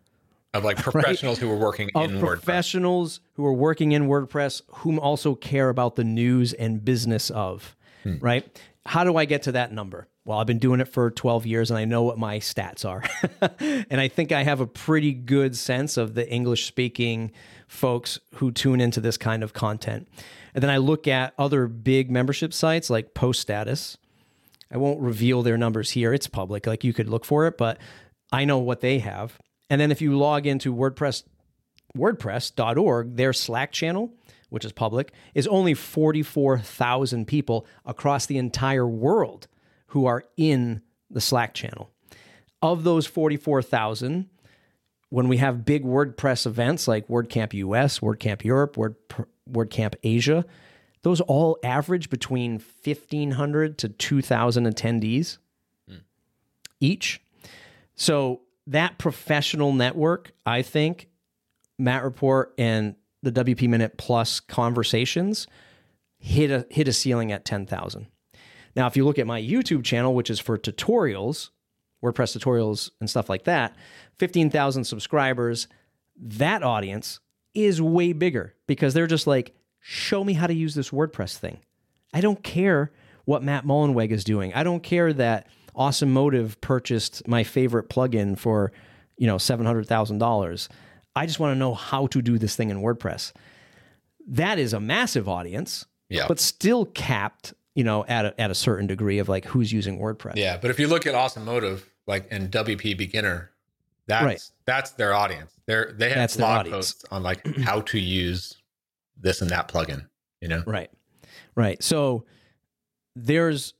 Of 0.55 0.65
like 0.65 0.77
professionals 0.83 1.41
right? 1.41 1.49
who 1.49 1.53
are 1.53 1.59
working 1.59 1.91
of 1.95 2.11
in 2.11 2.21
professionals 2.21 3.19
WordPress. 3.19 3.35
who 3.35 3.47
are 3.47 3.53
working 3.53 3.93
in 3.93 4.09
WordPress, 4.09 4.63
whom 4.69 4.99
also 4.99 5.35
care 5.35 5.69
about 5.69 5.97
the 5.97 6.05
news 6.05 6.53
and 6.55 6.85
business 6.85 7.31
of, 7.31 7.77
hmm. 8.03 8.17
right? 8.21 8.61
How 8.87 9.05
do 9.05 9.17
I 9.17 9.27
get 9.27 9.43
to 9.43 9.53
that 9.53 9.73
number? 9.73 10.09
Well, 10.29 10.39
I've 10.39 10.47
been 10.47 10.59
doing 10.59 10.81
it 10.81 10.89
for 10.89 11.11
12 11.11 11.47
years 11.47 11.71
and 11.71 11.79
I 11.79 11.87
know 11.87 12.03
what 12.03 12.19
my 12.19 12.39
stats 12.39 12.85
are. 12.85 13.03
and 13.89 13.99
I 13.99 14.09
think 14.09 14.31
I 14.31 14.43
have 14.43 14.61
a 14.61 14.67
pretty 14.67 15.15
good 15.15 15.57
sense 15.57 15.97
of 15.97 16.13
the 16.13 16.31
English 16.31 16.67
speaking 16.67 17.33
folks 17.67 18.21
who 18.35 18.53
tune 18.53 18.79
into 18.83 19.01
this 19.01 19.17
kind 19.17 19.43
of 19.43 19.55
content. 19.55 20.07
And 20.53 20.63
then 20.63 20.69
I 20.69 20.77
look 20.77 21.09
at 21.09 21.33
other 21.39 21.67
big 21.67 22.11
membership 22.11 22.53
sites 22.53 22.91
like 22.91 23.15
Post 23.15 23.41
Status. 23.41 23.97
I 24.71 24.77
won't 24.77 25.01
reveal 25.01 25.43
their 25.43 25.57
numbers 25.57 25.93
here. 25.93 26.13
It's 26.13 26.27
public. 26.27 26.67
Like 26.67 26.85
you 26.85 26.93
could 26.93 27.09
look 27.09 27.25
for 27.25 27.47
it, 27.47 27.57
but 27.57 27.79
I 28.31 28.45
know 28.45 28.59
what 28.59 28.83
they 28.83 28.99
have. 28.99 29.39
And 29.71 29.81
then 29.81 29.91
if 29.91 30.03
you 30.03 30.15
log 30.19 30.47
into 30.47 30.75
WordPress 30.75 31.23
wordpress.org, 31.97 33.17
their 33.17 33.33
Slack 33.33 33.73
channel, 33.73 34.13
which 34.51 34.67
is 34.67 34.73
public, 34.73 35.11
is 35.35 35.47
only 35.47 35.73
44,000 35.73 37.27
people 37.27 37.67
across 37.87 38.27
the 38.27 38.37
entire 38.37 38.87
world 38.87 39.49
who 39.89 40.07
are 40.07 40.25
in 40.37 40.83
the 41.11 41.21
Slack 41.21 41.55
channel. 41.55 41.91
Of 42.61 42.85
those 42.85 43.07
44,000, 43.07 44.29
when 45.11 45.29
we 45.29 45.39
have 45.39 45.65
big 45.65 45.85
WordPress 45.85 46.47
events 46.47 46.89
like 46.89 47.09
WordCamp 47.09 47.53
US, 47.55 48.01
WordCamp 48.01 48.45
Europe, 48.45 48.77
Word, 48.77 48.97
WordCamp 49.51 49.95
Asia, 50.03 50.45
those 51.03 51.21
all 51.23 51.59
average 51.63 52.11
between 52.11 52.63
1,500 52.85 53.79
to 53.79 53.89
2,000 53.89 54.67
attendees 54.67 55.39
mm. 55.91 56.01
each. 56.81 57.21
So 57.95 58.43
that 58.67 58.99
professional 58.99 59.73
network, 59.73 60.33
I 60.45 60.63
think, 60.63 61.09
Matt 61.79 62.05
Report 62.05 62.53
and 62.59 62.97
the 63.23 63.33
WP 63.33 63.69
Minute 63.69 63.97
Plus 63.97 64.41
conversations 64.41 65.47
hit 66.19 66.51
a 66.51 66.67
hit 66.71 66.89
a 66.89 66.93
ceiling 66.93 67.33
at 67.33 67.45
10,000. 67.45 68.07
Now, 68.79 68.87
if 68.87 68.97
you 68.97 69.05
look 69.05 69.19
at 69.19 69.27
my 69.27 69.43
YouTube 69.43 69.83
channel, 69.83 70.15
which 70.15 70.31
is 70.31 70.39
for 70.39 70.57
tutorials, 70.57 71.51
WordPress 72.01 72.39
tutorials 72.39 72.93
and 73.01 73.11
stuff 73.11 73.29
like 73.29 73.43
that, 73.43 73.75
15,000 74.21 74.85
subscribers, 74.85 75.67
that 76.17 76.63
audience 76.63 77.19
is 77.55 77.83
way 77.83 78.13
bigger 78.13 78.55
because 78.69 78.95
they're 78.95 79.09
just 79.09 79.27
like, 79.27 79.53
show 79.81 80.23
me 80.23 80.35
how 80.35 80.47
to 80.47 80.55
use 80.55 80.77
this 80.77 80.91
WordPress 80.91 81.37
thing. 81.37 81.59
I 82.15 82.21
don't 82.21 82.41
care 82.45 82.93
what 83.25 83.43
Matt 83.43 83.67
Mullenweg 83.67 84.13
is 84.13 84.23
doing. 84.23 84.55
I 84.55 84.63
don't 84.63 84.83
care 84.85 85.13
that 85.13 85.49
Awesome 85.75 86.13
Motive 86.13 86.61
purchased 86.61 87.27
my 87.27 87.43
favorite 87.43 87.89
plugin 87.89 88.39
for, 88.39 88.71
you 89.17 89.27
know, 89.27 89.37
$700,000. 89.37 90.69
I 91.17 91.27
just 91.27 91.41
want 91.41 91.53
to 91.53 91.59
know 91.59 91.75
how 91.75 92.07
to 92.07 92.23
do 92.23 92.39
this 92.39 92.55
thing 92.55 92.71
in 92.71 92.81
WordPress. 92.81 93.33
That 94.29 94.61
is 94.61 94.73
a 94.73 94.79
massive 94.79 95.29
audience, 95.29 95.85
Yeah. 96.09 96.27
but 96.29 96.39
still 96.39 96.85
capped, 96.87 97.55
you 97.79 97.85
know, 97.85 98.05
at 98.07 98.25
a, 98.25 98.41
at 98.41 98.51
a 98.51 98.57
certain 98.57 98.89
degree 98.89 99.21
of 99.21 99.29
like 99.29 99.45
who's 99.45 99.73
using 99.73 100.01
WordPress. 100.01 100.35
Yeah, 100.35 100.59
but 100.61 100.69
if 100.69 100.81
you 100.81 100.89
look 100.89 101.07
at 101.07 101.15
Awesome 101.15 101.45
Motive, 101.45 101.89
like 102.09 102.27
and 102.33 102.51
WP 102.51 102.99
Beginner, 102.99 103.53
that's 104.09 104.25
Right. 104.25 104.43
that's 104.65 104.91
their 104.91 105.15
audience. 105.15 105.53
They're 105.67 105.95
they 105.97 106.09
have 106.09 106.17
That's 106.17 106.37
blog 106.37 106.69
posts 106.69 107.05
on 107.13 107.23
like 107.23 107.47
how 107.63 107.83
to 107.83 108.01
use 108.01 108.57
this 109.17 109.43
and 109.43 109.51
that 109.51 109.69
plugin. 109.69 110.09
You 110.41 110.49
know, 110.49 110.65
Right. 110.67 110.91
Right. 111.55 111.81
So 111.81 112.25
there's 113.15 113.75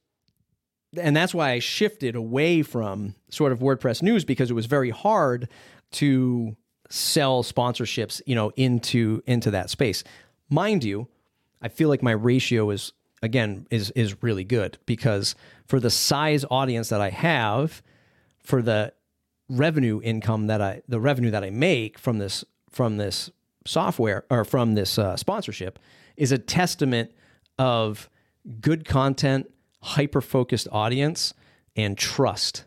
and 0.97 1.17
that's 1.17 1.35
why 1.35 1.51
I 1.51 1.59
shifted 1.59 2.15
away 2.15 2.63
from 2.63 3.17
sort 3.31 3.51
of 3.51 3.59
WordPress 3.59 4.01
news 4.01 4.25
because 4.25 4.49
it 4.49 4.55
was 4.55 4.67
very 4.67 4.91
hard 4.91 5.49
to 5.95 6.57
sell 6.89 7.43
sponsorships, 7.43 8.23
you 8.27 8.37
know, 8.37 8.53
into 8.55 9.25
into 9.27 9.51
that 9.51 9.71
space. 9.71 10.05
Mind 10.49 10.85
you, 10.85 11.09
I 11.61 11.67
feel 11.67 11.89
like 11.89 12.01
my 12.01 12.13
ratio 12.13 12.71
is 12.71 12.93
again 13.23 13.67
is 13.71 13.91
is 13.93 14.23
really 14.23 14.45
good 14.45 14.79
because 14.87 15.35
for 15.67 15.81
the 15.81 15.91
size 15.91 16.45
audience 16.51 16.89
that 16.89 17.01
I 17.01 17.11
have, 17.11 17.83
for 18.43 18.63
the 18.63 18.93
revenue 19.49 20.01
income 20.03 20.47
that 20.47 20.61
I 20.61 20.83
the 20.89 21.01
revenue 21.01 21.31
that 21.31 21.45
I 21.45 21.51
make 21.51 21.99
from 21.99 22.19
this 22.19 22.45
from 22.71 22.97
this 22.97 23.31
software 23.67 24.25
or 24.31 24.45
from 24.45 24.75
this 24.75 24.99
uh, 24.99 25.17
sponsorship 25.17 25.79
is 26.17 26.33
a 26.33 26.39
testament 26.39 27.13
of 27.59 28.09
good 28.61 28.85
content, 28.85 29.51
hyper 29.83 30.21
focused 30.21 30.69
audience, 30.73 31.35
and 31.77 31.97
trust. 31.97 32.65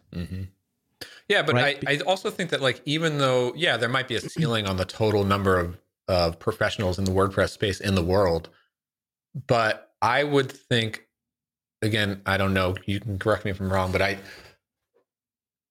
yeah, 1.28 1.42
but 1.44 1.56
Right. 1.56 1.84
I 1.88 1.94
I 1.94 1.98
also 2.00 2.30
think 2.30 2.50
that 2.52 2.62
like 2.62 2.82
even 2.86 3.18
though 3.18 3.54
yeah 3.56 3.78
there 3.78 3.90
might 3.90 4.08
be 4.08 4.16
a 4.16 4.22
ceiling 4.22 4.68
on 4.68 4.78
the 4.78 4.86
total 4.86 5.24
number 5.24 5.58
of 5.60 5.78
of 6.08 6.40
professionals 6.40 7.00
in 7.00 7.06
the 7.06 7.12
WordPress 7.12 7.52
space 7.52 7.80
in 7.80 7.96
the 7.96 8.04
world, 8.04 8.50
but 9.48 9.91
I 10.02 10.24
would 10.24 10.52
think 10.52 11.08
again 11.82 12.22
I 12.26 12.38
don't 12.38 12.54
know 12.54 12.76
you 12.86 13.00
can 13.00 13.20
correct 13.20 13.46
me 13.46 13.52
if 13.52 13.60
I'm 13.60 13.72
wrong, 13.72 13.92
but 13.92 14.02
I 14.02 14.18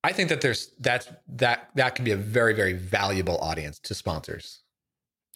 I 0.03 0.13
think 0.13 0.29
that 0.31 0.41
there's 0.41 0.73
that's 0.81 1.09
that 1.29 1.71
that 1.75 1.95
can 1.95 2.05
be 2.05 2.13
a 2.13 2.17
very 2.17 2.55
very 2.55 2.73
valuable 2.73 3.39
audience 3.39 3.79
to 3.81 3.95
sponsors. 3.95 4.63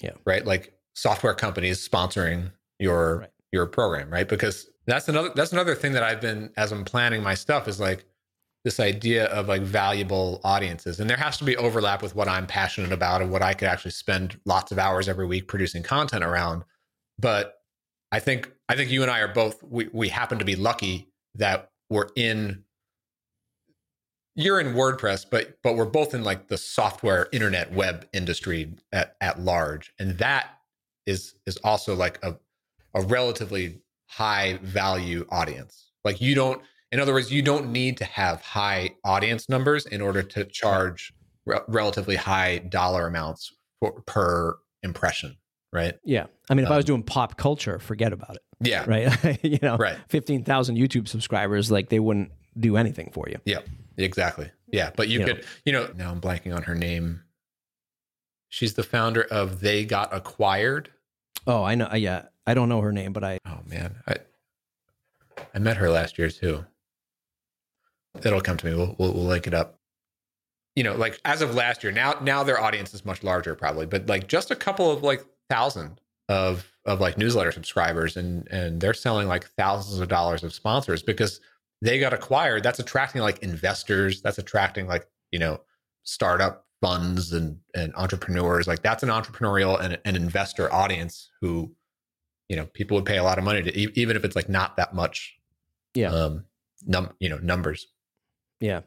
Yeah. 0.03 0.13
Right? 0.25 0.45
Like 0.45 0.75
software 0.95 1.35
companies 1.35 1.87
sponsoring 1.87 2.53
your 2.79 3.19
Right. 3.21 3.31
your 3.53 3.67
program, 3.67 4.11
right? 4.11 4.29
Because 4.29 4.69
that's 4.87 5.09
another 5.09 5.31
that's 5.35 5.53
another 5.53 5.75
thing 5.75 5.93
that 5.93 6.03
I've 6.03 6.21
been 6.21 6.51
as 6.57 6.73
I'm 6.73 6.85
planning 6.85 7.23
my 7.23 7.35
stuff 7.35 7.69
is 7.69 7.81
like 7.81 8.05
this 8.65 8.81
idea 8.81 9.27
of 9.27 9.47
like 9.47 9.61
valuable 9.63 10.41
audiences 10.43 10.99
and 10.99 11.09
there 11.11 11.19
has 11.19 11.37
to 11.37 11.45
be 11.45 11.57
overlap 11.57 12.03
with 12.03 12.15
what 12.15 12.29
I'm 12.29 12.47
passionate 12.47 12.93
about 12.93 13.21
and 13.21 13.31
what 13.31 13.43
I 13.43 13.53
could 13.53 13.69
actually 13.69 13.91
spend 13.91 14.41
lots 14.47 14.73
of 14.73 14.79
hours 14.79 15.09
every 15.09 15.27
week 15.27 15.49
producing 15.49 15.83
content 15.83 16.25
around. 16.25 16.65
But 17.19 17.57
I 18.14 18.21
think 18.21 18.49
I 18.68 18.76
think 18.76 18.92
you 18.92 19.02
and 19.02 19.11
I 19.11 19.18
are 19.23 19.35
both 19.35 19.61
we 19.64 19.88
we 19.92 20.09
happen 20.09 20.38
to 20.38 20.44
be 20.44 20.54
lucky 20.54 21.09
that 21.35 21.73
we're 21.90 22.11
in 22.14 22.62
you're 24.37 24.61
in 24.61 24.75
WordPress, 24.75 25.26
but 25.28 25.59
but 25.64 25.75
we're 25.75 25.85
both 25.85 26.14
in 26.14 26.23
like 26.23 26.47
the 26.47 26.56
software 26.56 27.26
internet 27.33 27.73
web 27.73 28.06
industry 28.12 28.73
at, 28.92 29.16
at 29.21 29.40
large. 29.40 29.92
And 29.99 30.16
that 30.18 30.47
is 31.06 31.35
is 31.44 31.56
also 31.64 31.97
like 31.97 32.21
a 32.23 32.37
a 32.94 33.02
relatively 33.02 33.80
high 34.06 34.61
value 34.62 35.26
audience. 35.30 35.90
Like 36.04 36.21
you 36.21 36.37
don't 36.37 36.62
in 36.92 37.00
other 37.00 37.14
words, 37.14 37.33
you 37.33 37.42
don't 37.42 37.73
need 37.73 37.97
to 37.97 38.04
have 38.04 38.40
high 38.42 38.90
audience 39.02 39.49
numbers 39.49 39.87
in 39.87 40.00
order 40.00 40.23
to 40.23 40.44
charge 40.44 41.12
re- 41.47 41.59
relatively 41.66 42.14
high 42.14 42.59
dollar 42.59 43.09
amounts 43.09 43.52
for, 43.80 44.02
per 44.02 44.56
impression, 44.85 45.37
right? 45.75 45.99
Yeah. 46.04 46.26
I 46.49 46.54
mean, 46.54 46.64
if 46.64 46.71
I 46.71 46.76
was 46.76 46.85
doing 46.87 47.02
pop 47.02 47.37
culture, 47.37 47.78
forget 47.78 48.12
about 48.12 48.37
it. 48.37 48.43
Yeah. 48.61 48.85
Right. 48.87 49.38
you 49.45 49.59
know, 49.61 49.76
Right. 49.76 49.99
15,000 50.09 50.76
YouTube 50.76 51.09
subscribers, 51.09 51.71
like 51.71 51.88
they 51.90 51.99
wouldn't 52.00 52.31
do 52.59 52.76
anything 52.76 53.11
for 53.12 53.28
you. 53.28 53.38
Yeah, 53.45 53.59
exactly. 53.99 54.50
Yeah, 54.73 54.90
but 54.97 55.09
you 55.09 55.21
You 55.21 55.26
could, 55.26 55.45
you 55.64 55.73
know, 55.73 55.90
now 55.97 56.11
I'm 56.11 56.21
blanking 56.21 56.54
on 56.54 56.62
her 56.62 56.75
name. 56.75 57.23
She's 58.49 58.75
the 58.75 58.83
founder 58.85 59.23
of 59.23 59.61
They 59.61 59.85
Got 59.85 60.14
Acquired. 60.14 60.90
Oh, 61.47 61.62
I 61.64 61.75
know. 61.75 61.87
uh, 61.93 61.97
Yeah. 61.97 62.26
I 62.47 62.54
don't 62.54 62.69
know 62.69 62.81
her 62.83 62.93
name, 62.93 63.12
but 63.12 63.25
I, 63.25 63.38
Oh 63.47 63.61
man, 63.66 63.97
I 64.07 64.16
I 65.54 65.59
met 65.59 65.78
her 65.78 65.88
last 65.90 66.19
year 66.19 66.28
too. 66.31 66.64
It'll 68.23 68.40
come 68.43 68.57
to 68.59 68.66
me. 68.66 68.75
We'll, 68.75 68.95
we'll 68.99 69.12
we'll 69.14 69.25
link 69.25 69.47
it 69.47 69.54
up. 69.54 69.78
You 70.76 70.85
know, 70.85 70.95
like 70.95 71.19
as 71.25 71.40
of 71.40 71.54
last 71.54 71.83
year, 71.83 71.90
now 71.93 72.19
now 72.21 72.43
their 72.45 72.61
audience 72.61 72.93
is 72.95 73.04
much 73.04 73.23
larger 73.23 73.54
probably, 73.54 73.87
but 73.87 74.07
like 74.09 74.28
just 74.28 74.50
a 74.50 74.57
couple 74.57 74.90
of 74.90 75.02
like 75.02 75.25
thousand 75.49 76.01
of 76.29 76.71
of 76.87 77.01
like 77.01 77.19
newsletter 77.19 77.53
subscribers, 77.53 78.17
and 78.17 78.47
and 78.51 78.81
they're 78.81 78.95
selling 78.95 79.29
like 79.29 79.47
thousands 79.57 80.01
of 80.01 80.09
dollars 80.09 80.43
of 80.45 80.53
sponsors 80.55 81.03
because 81.03 81.41
they 81.83 81.99
got 81.99 82.13
acquired. 82.13 82.63
That's 82.63 82.79
attracting 82.79 83.21
like 83.23 83.39
investors. 83.43 84.23
That's 84.23 84.39
attracting 84.39 84.87
like 84.87 85.07
you 85.33 85.39
know 85.39 85.61
startup 86.03 86.67
funds 86.81 87.33
and 87.33 87.59
and 87.75 87.95
entrepreneurs. 87.97 88.67
Like 88.67 88.83
that's 88.83 89.03
an 89.03 89.09
entrepreneurial 89.09 89.81
and 89.81 89.99
an 90.05 90.17
investor 90.17 90.73
audience 90.73 91.31
who 91.41 91.75
you 92.49 92.57
know 92.57 92.67
people 92.67 92.95
would 92.97 93.07
pay 93.07 93.17
a 93.19 93.23
lot 93.25 93.39
of 93.39 93.45
money 93.45 93.63
to 93.63 93.99
even 94.01 94.17
if 94.17 94.25
it's 94.25 94.37
like 94.37 94.49
not 94.49 94.77
that 94.77 94.95
much 94.95 95.35
Yeah. 95.95 96.11
um 96.13 96.45
num 96.87 97.11
you 97.19 97.31
know 97.31 97.39
numbers 97.39 97.87
Yeah. 98.61 98.81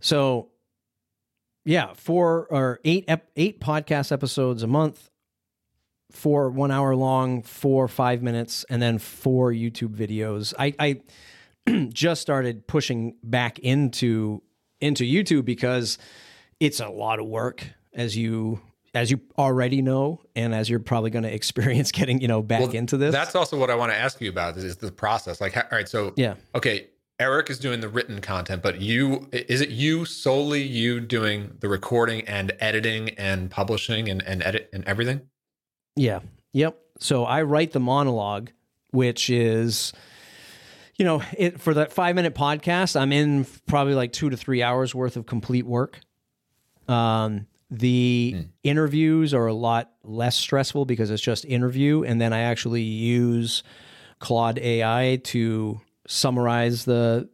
So, 0.00 0.50
yeah, 1.64 1.92
four 1.94 2.46
or 2.50 2.78
eight 2.84 3.04
ep- 3.08 3.30
eight 3.34 3.60
podcast 3.60 4.12
episodes 4.12 4.62
a 4.62 4.68
month, 4.68 5.10
four 6.10 6.50
one 6.50 6.70
hour 6.70 6.94
long, 6.96 7.42
four 7.42 7.88
five 7.88 8.22
minutes, 8.22 8.64
and 8.70 8.80
then 8.80 8.98
four 8.98 9.52
YouTube 9.52 9.94
videos. 9.94 10.54
I 10.58 10.74
I 10.78 11.86
just 11.92 12.22
started 12.22 12.66
pushing 12.66 13.16
back 13.22 13.58
into 13.58 14.42
into 14.80 15.04
YouTube 15.04 15.44
because 15.44 15.98
it's 16.60 16.80
a 16.80 16.88
lot 16.88 17.18
of 17.18 17.26
work, 17.26 17.64
as 17.92 18.16
you 18.16 18.60
as 18.94 19.10
you 19.10 19.20
already 19.36 19.82
know, 19.82 20.20
and 20.34 20.54
as 20.54 20.68
you're 20.70 20.80
probably 20.80 21.10
going 21.10 21.22
to 21.24 21.32
experience 21.32 21.92
getting 21.92 22.20
you 22.20 22.28
know 22.28 22.42
back 22.42 22.60
Well, 22.60 22.70
into 22.70 22.96
this. 22.96 23.12
that's 23.12 23.34
also 23.34 23.58
what 23.58 23.70
i 23.70 23.74
want 23.74 23.92
to 23.92 23.96
ask 23.96 24.20
you 24.20 24.30
about 24.30 24.56
is, 24.56 24.64
is 24.64 24.76
the 24.76 24.90
process 24.90 25.40
like 25.40 25.56
all 25.56 25.62
right 25.70 25.88
so 25.88 26.14
yeah. 26.16 26.34
okay 26.54 26.88
eric 27.20 27.50
is 27.50 27.58
doing 27.58 27.80
the 27.80 27.88
written 27.88 28.20
content 28.20 28.62
but 28.62 28.80
you 28.80 29.28
is 29.32 29.60
it 29.60 29.68
you 29.68 30.04
solely 30.04 30.62
you 30.62 31.00
doing 31.00 31.56
the 31.60 31.68
recording 31.68 32.22
and 32.22 32.52
editing 32.60 33.10
and 33.10 33.50
publishing 33.50 34.08
and, 34.08 34.22
and 34.22 34.42
edit 34.42 34.70
and 34.72 34.84
everything 34.84 35.20
Yeah. 35.98 36.20
Yep. 36.52 36.78
So 37.00 37.24
I 37.24 37.42
write 37.42 37.72
the 37.72 37.80
monologue, 37.80 38.50
which 38.90 39.30
is, 39.30 39.92
you 40.96 41.04
know, 41.04 41.22
it 41.36 41.60
for 41.60 41.74
that 41.74 41.92
five 41.92 42.14
minute 42.14 42.34
podcast. 42.34 42.98
I'm 42.98 43.12
in 43.12 43.46
probably 43.66 43.94
like 43.94 44.12
two 44.12 44.30
to 44.30 44.36
three 44.36 44.62
hours 44.62 44.94
worth 44.94 45.16
of 45.16 45.26
complete 45.26 45.66
work. 45.66 46.00
Um, 46.88 47.46
the 47.70 48.46
interviews 48.62 49.34
are 49.34 49.46
a 49.46 49.52
lot 49.52 49.90
less 50.02 50.36
stressful 50.36 50.86
because 50.86 51.10
it's 51.10 51.22
just 51.22 51.44
interview, 51.44 52.02
and 52.02 52.20
then 52.20 52.32
I 52.32 52.40
actually 52.40 52.82
use 52.82 53.62
Claude 54.20 54.58
AI 54.58 55.20
to 55.24 55.80
summarize 56.06 56.86
the 56.86 57.28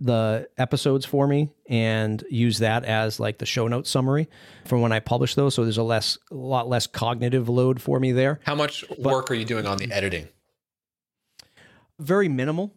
the 0.00 0.48
episodes 0.56 1.04
for 1.04 1.26
me 1.26 1.50
and 1.68 2.24
use 2.30 2.58
that 2.58 2.84
as 2.84 3.20
like 3.20 3.38
the 3.38 3.46
show 3.46 3.68
notes 3.68 3.90
summary 3.90 4.28
from 4.64 4.80
when 4.80 4.92
I 4.92 5.00
publish 5.00 5.34
those. 5.34 5.54
So 5.54 5.62
there's 5.62 5.76
a 5.78 5.82
less, 5.82 6.16
a 6.30 6.34
lot 6.34 6.68
less 6.68 6.86
cognitive 6.86 7.48
load 7.48 7.82
for 7.82 8.00
me 8.00 8.12
there. 8.12 8.40
how 8.44 8.54
much 8.54 8.84
work 8.98 9.30
are 9.30 9.34
you 9.34 9.44
doing 9.44 9.66
on 9.66 9.76
the 9.78 9.92
editing 9.92 10.28
Very 11.98 12.28
minimal. 12.28 12.74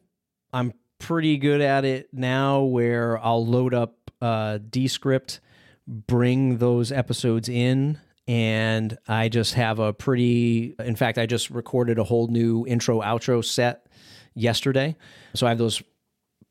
I'm 0.52 0.74
pretty 1.00 1.38
good 1.38 1.62
at 1.62 1.86
it 1.86 2.10
now 2.12 2.64
where 2.64 3.18
I'll 3.18 3.46
load 3.46 3.74
up 3.74 4.12
uh, 4.22 4.60
Descript, 4.70 5.40
bring 5.88 6.58
those 6.58 6.92
episodes 6.92 7.50
in, 7.50 8.00
and 8.28 8.98
I 9.08 9.30
just 9.30 9.54
have 9.56 9.80
a 9.80 9.92
pretty, 9.94 10.76
in 10.80 10.96
fact, 10.96 11.18
I 11.18 11.26
just 11.26 11.50
recorded 11.50 12.00
a 12.00 12.04
whole 12.04 12.28
new 12.28 12.66
intro 12.68 13.02
outro 13.02 13.44
set 13.44 13.88
yesterday. 14.34 14.96
So 15.34 15.46
I 15.46 15.50
have 15.50 15.58
those 15.58 15.82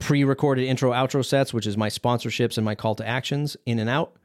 pre 0.03 0.25
recorded 0.25 0.65
intro 0.67 0.91
outro 0.91 1.25
sets, 1.25 1.53
which 1.55 1.67
is 1.67 1.77
my 1.77 1.89
sponsorships 1.89 2.57
and 2.57 2.65
my 2.65 2.75
call 2.75 2.95
to 2.97 3.07
actions 3.07 3.57
in 3.67 3.79
and 3.79 3.89
out. 3.89 4.17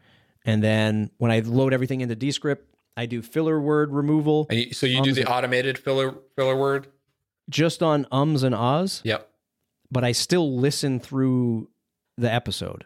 And 0.45 0.63
then 0.63 1.11
when 1.17 1.31
I 1.31 1.39
load 1.39 1.73
everything 1.73 2.01
into 2.01 2.15
Descript, 2.15 2.73
I 2.95 3.05
do 3.05 3.21
filler 3.21 3.59
word 3.59 3.91
removal 3.91 4.47
and 4.49 4.59
you, 4.59 4.73
so 4.73 4.85
you 4.87 5.03
do 5.03 5.13
the 5.13 5.25
automated 5.25 5.77
filler 5.77 6.15
filler 6.35 6.55
word 6.55 6.87
just 7.49 7.83
on 7.83 8.07
ums 8.11 8.43
and 8.43 8.55
ahs. 8.55 9.01
yep 9.03 9.29
but 9.91 10.03
I 10.03 10.11
still 10.11 10.57
listen 10.57 10.99
through 10.99 11.69
the 12.17 12.31
episode. 12.31 12.85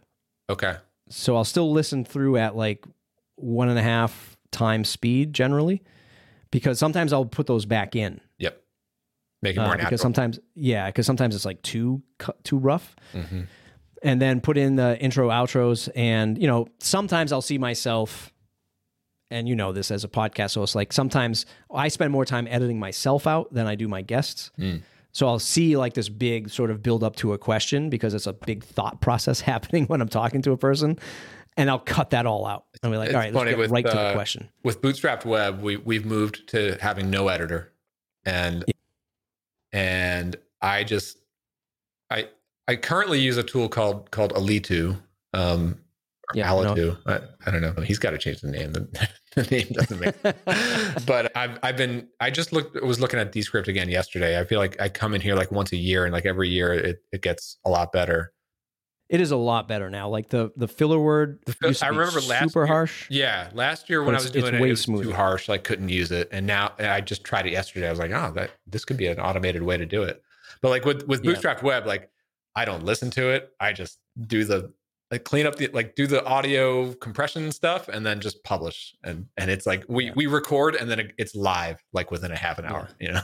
okay 0.50 0.76
So 1.10 1.36
I'll 1.36 1.46
still 1.46 1.72
listen 1.72 2.04
through 2.06 2.38
at 2.38 2.56
like 2.56 2.86
one 3.38 3.70
and 3.70 3.80
a 3.80 3.82
half 3.82 4.38
times 4.52 4.90
speed 4.90 5.34
generally, 5.34 5.82
because 6.52 6.78
sometimes 6.78 7.14
I'll 7.14 7.26
put 7.26 7.48
those 7.48 7.66
back 7.66 7.96
in. 7.96 8.20
Make 9.42 9.56
it 9.56 9.60
more 9.60 9.68
uh, 9.68 9.72
natural. 9.72 9.86
Because 9.86 10.02
sometimes, 10.02 10.40
yeah, 10.56 10.88
because 10.88 11.06
sometimes 11.06 11.36
it's 11.36 11.46
like 11.46 11.62
too 11.62 12.02
too 12.44 12.58
rough. 12.58 12.96
Mm-hmm. 13.14 13.42
And 14.04 14.20
then 14.20 14.42
put 14.42 14.58
in 14.58 14.78
the 14.78 14.98
intro 15.00 15.30
outros, 15.30 15.88
and 15.96 16.38
you 16.38 16.48
know, 16.48 16.68
sometimes 16.80 17.32
I'll 17.32 17.42
see 17.42 17.60
myself, 17.60 18.34
and 19.30 19.48
you 19.48 19.56
know 19.56 19.72
this 19.72 19.92
as 19.92 20.04
a 20.04 20.08
podcast 20.08 20.56
host. 20.56 20.74
Like 20.74 20.92
sometimes 20.92 21.46
I 21.72 21.88
spend 21.88 22.12
more 22.12 22.26
time 22.26 22.48
editing 22.48 22.80
myself 22.80 23.28
out 23.28 23.54
than 23.54 23.68
I 23.68 23.76
do 23.76 23.88
my 23.88 24.02
guests. 24.02 24.52
Mm. 24.58 24.82
So 25.12 25.28
I'll 25.28 25.40
see 25.40 25.78
like 25.78 25.94
this 25.94 26.10
big 26.10 26.50
sort 26.50 26.72
of 26.72 26.82
build 26.82 27.04
up 27.04 27.16
to 27.18 27.34
a 27.34 27.38
question 27.38 27.90
because 27.90 28.14
it's 28.14 28.28
a 28.28 28.34
big 28.34 28.64
thought 28.64 29.02
process 29.02 29.42
happening 29.42 29.86
when 29.86 30.02
I'm 30.02 30.10
talking 30.10 30.42
to 30.44 30.52
a 30.52 30.58
person. 30.58 30.98
And 31.58 31.70
I'll 31.70 31.80
cut 31.80 32.12
that 32.12 32.26
all 32.26 32.46
out. 32.46 32.64
And 32.82 32.94
be 32.94 32.98
like, 32.98 33.10
it's 33.10 33.16
all 33.16 33.20
right, 33.20 33.34
let's 33.34 33.50
get 33.50 33.58
with, 33.58 33.72
right 33.72 33.86
uh, 33.86 33.90
to 33.90 33.96
the 33.96 34.04
uh, 34.04 34.14
question. 34.14 34.50
With 34.64 34.82
Bootstrapped 34.82 35.26
Web, 35.26 35.62
we 35.62 35.76
we've 35.76 36.06
moved 36.06 36.48
to 36.50 36.78
having 36.80 37.10
no 37.10 37.28
editor. 37.28 37.74
And 38.26 38.64
yeah. 38.68 38.74
And 39.74 40.36
I 40.62 40.84
just 40.84 41.18
I 42.10 42.30
I 42.68 42.76
currently 42.76 43.20
use 43.20 43.38
a 43.38 43.44
tool 43.44 43.70
called 43.70 44.12
called 44.12 44.34
Alitu. 44.34 44.98
Um 45.34 45.80
yeah, 46.34 46.50
Alitu. 46.50 46.98
No. 47.06 47.14
I, 47.14 47.20
I, 47.46 47.52
don't 47.52 47.62
know. 47.62 47.82
He's 47.84 48.00
got 48.00 48.12
to 48.12 48.18
change 48.18 48.42
the 48.42 48.50
name. 48.50 48.72
the 48.72 49.44
name 49.52 49.68
doesn't 49.72 50.00
make. 50.00 50.16
but 51.06 51.36
I've 51.36 51.60
I've 51.64 51.78
been 51.78 52.08
I 52.20 52.30
just 52.30 52.54
looked 52.54 52.82
was 52.82 53.00
looking 53.00 53.20
at 53.20 53.32
Descript 53.32 53.68
again 53.68 53.90
yesterday. 53.90 54.40
I 54.40 54.46
feel 54.46 54.60
like 54.60 54.80
I 54.80 54.90
come 54.90 55.14
in 55.14 55.22
here 55.22 55.36
like 55.36 55.52
once 55.52 55.72
a 55.72 55.78
year, 55.78 56.06
and 56.06 56.14
like 56.14 56.26
every 56.26 56.50
year 56.50 56.74
it 56.74 57.04
it 57.12 57.22
gets 57.22 57.58
a 57.66 57.70
lot 57.70 57.92
better. 57.92 58.34
It 59.12 59.20
is 59.20 59.32
a 59.32 59.36
lot 59.36 59.68
better 59.68 59.90
now. 59.90 60.08
Like 60.08 60.30
the 60.30 60.52
the 60.56 60.70
filler 60.70 60.98
word. 60.98 61.40
The, 61.46 61.80
I 61.84 61.90
remember 61.90 62.22
last 62.22 62.44
super 62.44 62.62
year, 62.62 62.66
harsh. 62.66 63.08
Yeah, 63.10 63.50
last 63.54 63.90
year 63.90 64.04
when 64.04 64.16
I 64.16 64.20
was 64.20 64.32
doing 64.32 64.56
it, 64.56 64.62
it 64.62 64.70
was 64.70 64.82
smoother. 64.82 65.04
too 65.04 65.12
harsh. 65.12 65.50
Like 65.50 65.66
couldn't 65.66 65.90
use 65.90 66.12
it, 66.12 66.30
and 66.32 66.48
now 66.48 66.72
I 66.80 67.02
just 67.02 67.26
tried 67.26 67.46
it 67.46 67.52
yesterday. 67.52 67.88
I 67.88 67.90
was 67.90 68.00
like, 68.00 68.12
oh, 68.12 68.32
that 68.36 68.52
this 68.66 68.86
could 68.86 68.96
be 68.96 69.08
an 69.08 69.20
automated 69.20 69.64
way 69.64 69.76
to 69.76 69.86
do 69.86 70.04
it. 70.04 70.24
But 70.62 70.70
like 70.70 70.86
with 70.86 71.06
with 71.10 71.24
Bootstrap 71.24 71.60
yeah. 71.60 71.68
Web, 71.68 71.86
like 71.86 72.10
I 72.56 72.64
don't 72.64 72.86
listen 72.86 73.12
to 73.12 73.30
it. 73.32 73.52
I 73.60 73.74
just 73.74 74.00
do 74.28 74.46
the 74.46 74.72
like 75.12 75.26
clean 75.26 75.46
up 75.46 75.58
the 75.58 75.68
like 75.68 75.96
do 75.96 76.08
the 76.08 76.24
audio 76.26 76.94
compression 76.94 77.52
stuff 77.52 77.90
and 77.90 78.06
then 78.06 78.22
just 78.22 78.42
publish 78.44 78.96
and 79.04 79.28
and 79.38 79.52
it's 79.52 79.66
like 79.66 79.84
we 79.90 80.06
yeah. 80.06 80.14
we 80.16 80.26
record 80.26 80.76
and 80.76 80.90
then 80.90 81.12
it's 81.18 81.36
live 81.36 81.84
like 81.92 82.10
within 82.12 82.32
a 82.32 82.38
half 82.38 82.58
an 82.58 82.66
hour 82.66 82.88
yeah. 83.00 83.08
you 83.08 83.14
know 83.14 83.22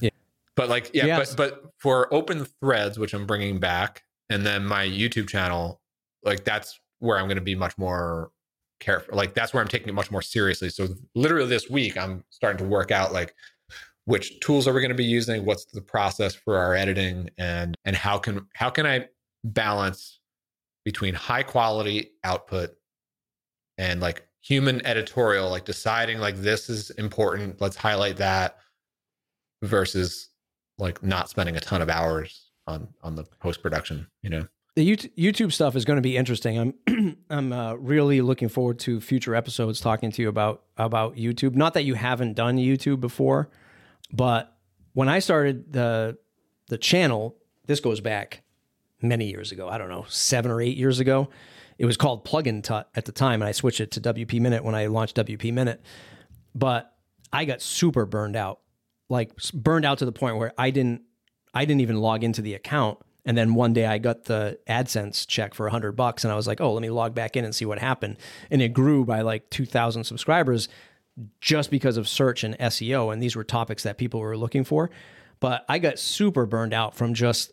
yeah 0.00 0.10
but 0.56 0.70
like 0.70 0.90
yeah 0.94 1.04
yes. 1.04 1.34
but 1.34 1.62
but 1.62 1.72
for 1.76 2.12
open 2.12 2.46
threads 2.60 2.98
which 2.98 3.12
i'm 3.12 3.26
bringing 3.26 3.60
back 3.60 4.02
and 4.30 4.44
then 4.44 4.64
my 4.64 4.86
youtube 4.86 5.28
channel 5.28 5.80
like 6.22 6.44
that's 6.44 6.78
where 6.98 7.18
i'm 7.18 7.26
going 7.26 7.36
to 7.36 7.42
be 7.42 7.54
much 7.54 7.76
more 7.78 8.30
careful 8.80 9.16
like 9.16 9.34
that's 9.34 9.54
where 9.54 9.62
i'm 9.62 9.68
taking 9.68 9.88
it 9.88 9.94
much 9.94 10.10
more 10.10 10.22
seriously. 10.22 10.68
So 10.68 10.88
literally 11.14 11.48
this 11.48 11.70
week 11.70 11.96
i'm 11.96 12.24
starting 12.30 12.58
to 12.58 12.70
work 12.70 12.90
out 12.90 13.12
like 13.12 13.34
which 14.06 14.38
tools 14.40 14.68
are 14.68 14.72
we 14.72 14.80
going 14.80 14.90
to 14.90 14.94
be 14.94 15.04
using? 15.04 15.44
What's 15.44 15.64
the 15.66 15.80
process 15.80 16.34
for 16.34 16.56
our 16.56 16.74
editing? 16.74 17.28
And 17.38 17.76
and 17.84 17.94
how 17.94 18.18
can 18.18 18.46
how 18.54 18.70
can 18.70 18.86
i 18.86 19.06
balance 19.44 20.20
between 20.84 21.14
high 21.14 21.42
quality 21.42 22.12
output 22.24 22.70
and 23.78 24.00
like 24.00 24.26
human 24.40 24.84
editorial, 24.86 25.50
like 25.50 25.64
deciding 25.64 26.18
like 26.18 26.36
this 26.36 26.70
is 26.70 26.90
important, 26.90 27.60
let's 27.60 27.76
highlight 27.76 28.16
that 28.16 28.58
versus 29.62 30.28
like 30.78 31.02
not 31.02 31.28
spending 31.28 31.56
a 31.56 31.60
ton 31.60 31.82
of 31.82 31.90
hours 31.90 32.45
on 32.66 32.88
on 33.02 33.16
the 33.16 33.24
post 33.40 33.62
production, 33.62 34.06
you 34.22 34.30
know. 34.30 34.46
The 34.74 34.94
YouTube 34.94 35.52
stuff 35.52 35.74
is 35.74 35.86
going 35.86 35.96
to 35.96 36.02
be 36.02 36.18
interesting. 36.18 36.58
I'm 36.86 37.16
I'm 37.30 37.52
uh, 37.52 37.74
really 37.74 38.20
looking 38.20 38.48
forward 38.48 38.78
to 38.80 39.00
future 39.00 39.34
episodes 39.34 39.80
talking 39.80 40.10
to 40.12 40.22
you 40.22 40.28
about 40.28 40.62
about 40.76 41.16
YouTube. 41.16 41.54
Not 41.54 41.74
that 41.74 41.84
you 41.84 41.94
haven't 41.94 42.34
done 42.34 42.58
YouTube 42.58 43.00
before, 43.00 43.48
but 44.12 44.56
when 44.92 45.08
I 45.08 45.18
started 45.18 45.72
the 45.72 46.18
the 46.68 46.78
channel, 46.78 47.36
this 47.66 47.80
goes 47.80 48.00
back 48.00 48.42
many 49.02 49.30
years 49.30 49.52
ago. 49.52 49.68
I 49.68 49.78
don't 49.78 49.88
know, 49.88 50.04
seven 50.08 50.50
or 50.50 50.60
eight 50.60 50.76
years 50.76 51.00
ago. 51.00 51.28
It 51.78 51.84
was 51.84 51.96
called 51.96 52.24
Plugin 52.24 52.62
Tut 52.62 52.88
at 52.94 53.04
the 53.04 53.12
time, 53.12 53.42
and 53.42 53.48
I 53.48 53.52
switched 53.52 53.80
it 53.80 53.90
to 53.92 54.00
WP 54.00 54.40
Minute 54.40 54.64
when 54.64 54.74
I 54.74 54.86
launched 54.86 55.16
WP 55.16 55.52
Minute. 55.52 55.82
But 56.54 56.92
I 57.32 57.44
got 57.44 57.60
super 57.60 58.06
burned 58.06 58.36
out, 58.36 58.60
like 59.08 59.32
burned 59.52 59.84
out 59.84 59.98
to 59.98 60.06
the 60.06 60.12
point 60.12 60.38
where 60.38 60.52
I 60.56 60.70
didn't, 60.70 61.02
I 61.56 61.64
didn't 61.64 61.80
even 61.80 62.00
log 62.02 62.22
into 62.22 62.42
the 62.42 62.52
account. 62.52 62.98
And 63.24 63.36
then 63.36 63.54
one 63.54 63.72
day 63.72 63.86
I 63.86 63.96
got 63.98 64.24
the 64.24 64.58
AdSense 64.68 65.26
check 65.26 65.54
for 65.54 65.66
a 65.66 65.70
hundred 65.70 65.92
bucks, 65.92 66.22
and 66.22 66.32
I 66.32 66.36
was 66.36 66.46
like, 66.46 66.60
"Oh, 66.60 66.72
let 66.72 66.82
me 66.82 66.90
log 66.90 67.14
back 67.14 67.34
in 67.34 67.44
and 67.44 67.54
see 67.54 67.64
what 67.64 67.78
happened." 67.78 68.18
And 68.50 68.62
it 68.62 68.68
grew 68.68 69.04
by 69.04 69.22
like 69.22 69.50
two 69.50 69.66
thousand 69.66 70.04
subscribers, 70.04 70.68
just 71.40 71.70
because 71.70 71.96
of 71.96 72.08
search 72.08 72.44
and 72.44 72.56
SEO, 72.58 73.12
and 73.12 73.22
these 73.22 73.34
were 73.34 73.42
topics 73.42 73.82
that 73.82 73.98
people 73.98 74.20
were 74.20 74.36
looking 74.36 74.64
for. 74.64 74.90
But 75.40 75.64
I 75.68 75.78
got 75.78 75.98
super 75.98 76.46
burned 76.46 76.74
out 76.74 76.94
from 76.94 77.14
just 77.14 77.52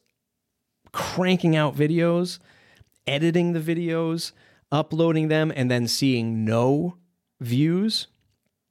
cranking 0.92 1.56
out 1.56 1.76
videos, 1.76 2.40
editing 3.08 3.54
the 3.54 3.60
videos, 3.60 4.32
uploading 4.72 5.30
them, 5.30 5.52
and 5.56 5.72
then 5.72 5.88
seeing 5.88 6.46
no 6.46 6.98
views. 7.40 8.08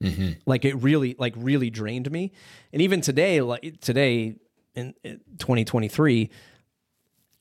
Mm-hmm. 0.05 0.33
Like 0.47 0.64
it 0.64 0.75
really, 0.77 1.16
like 1.18 1.35
really 1.37 1.71
drained 1.71 2.11
me. 2.11 2.33
And 2.73 2.83
even 2.83 3.01
today, 3.01 3.40
like 3.40 3.81
today 3.81 4.37
in 4.75 4.95
2023, 5.39 6.31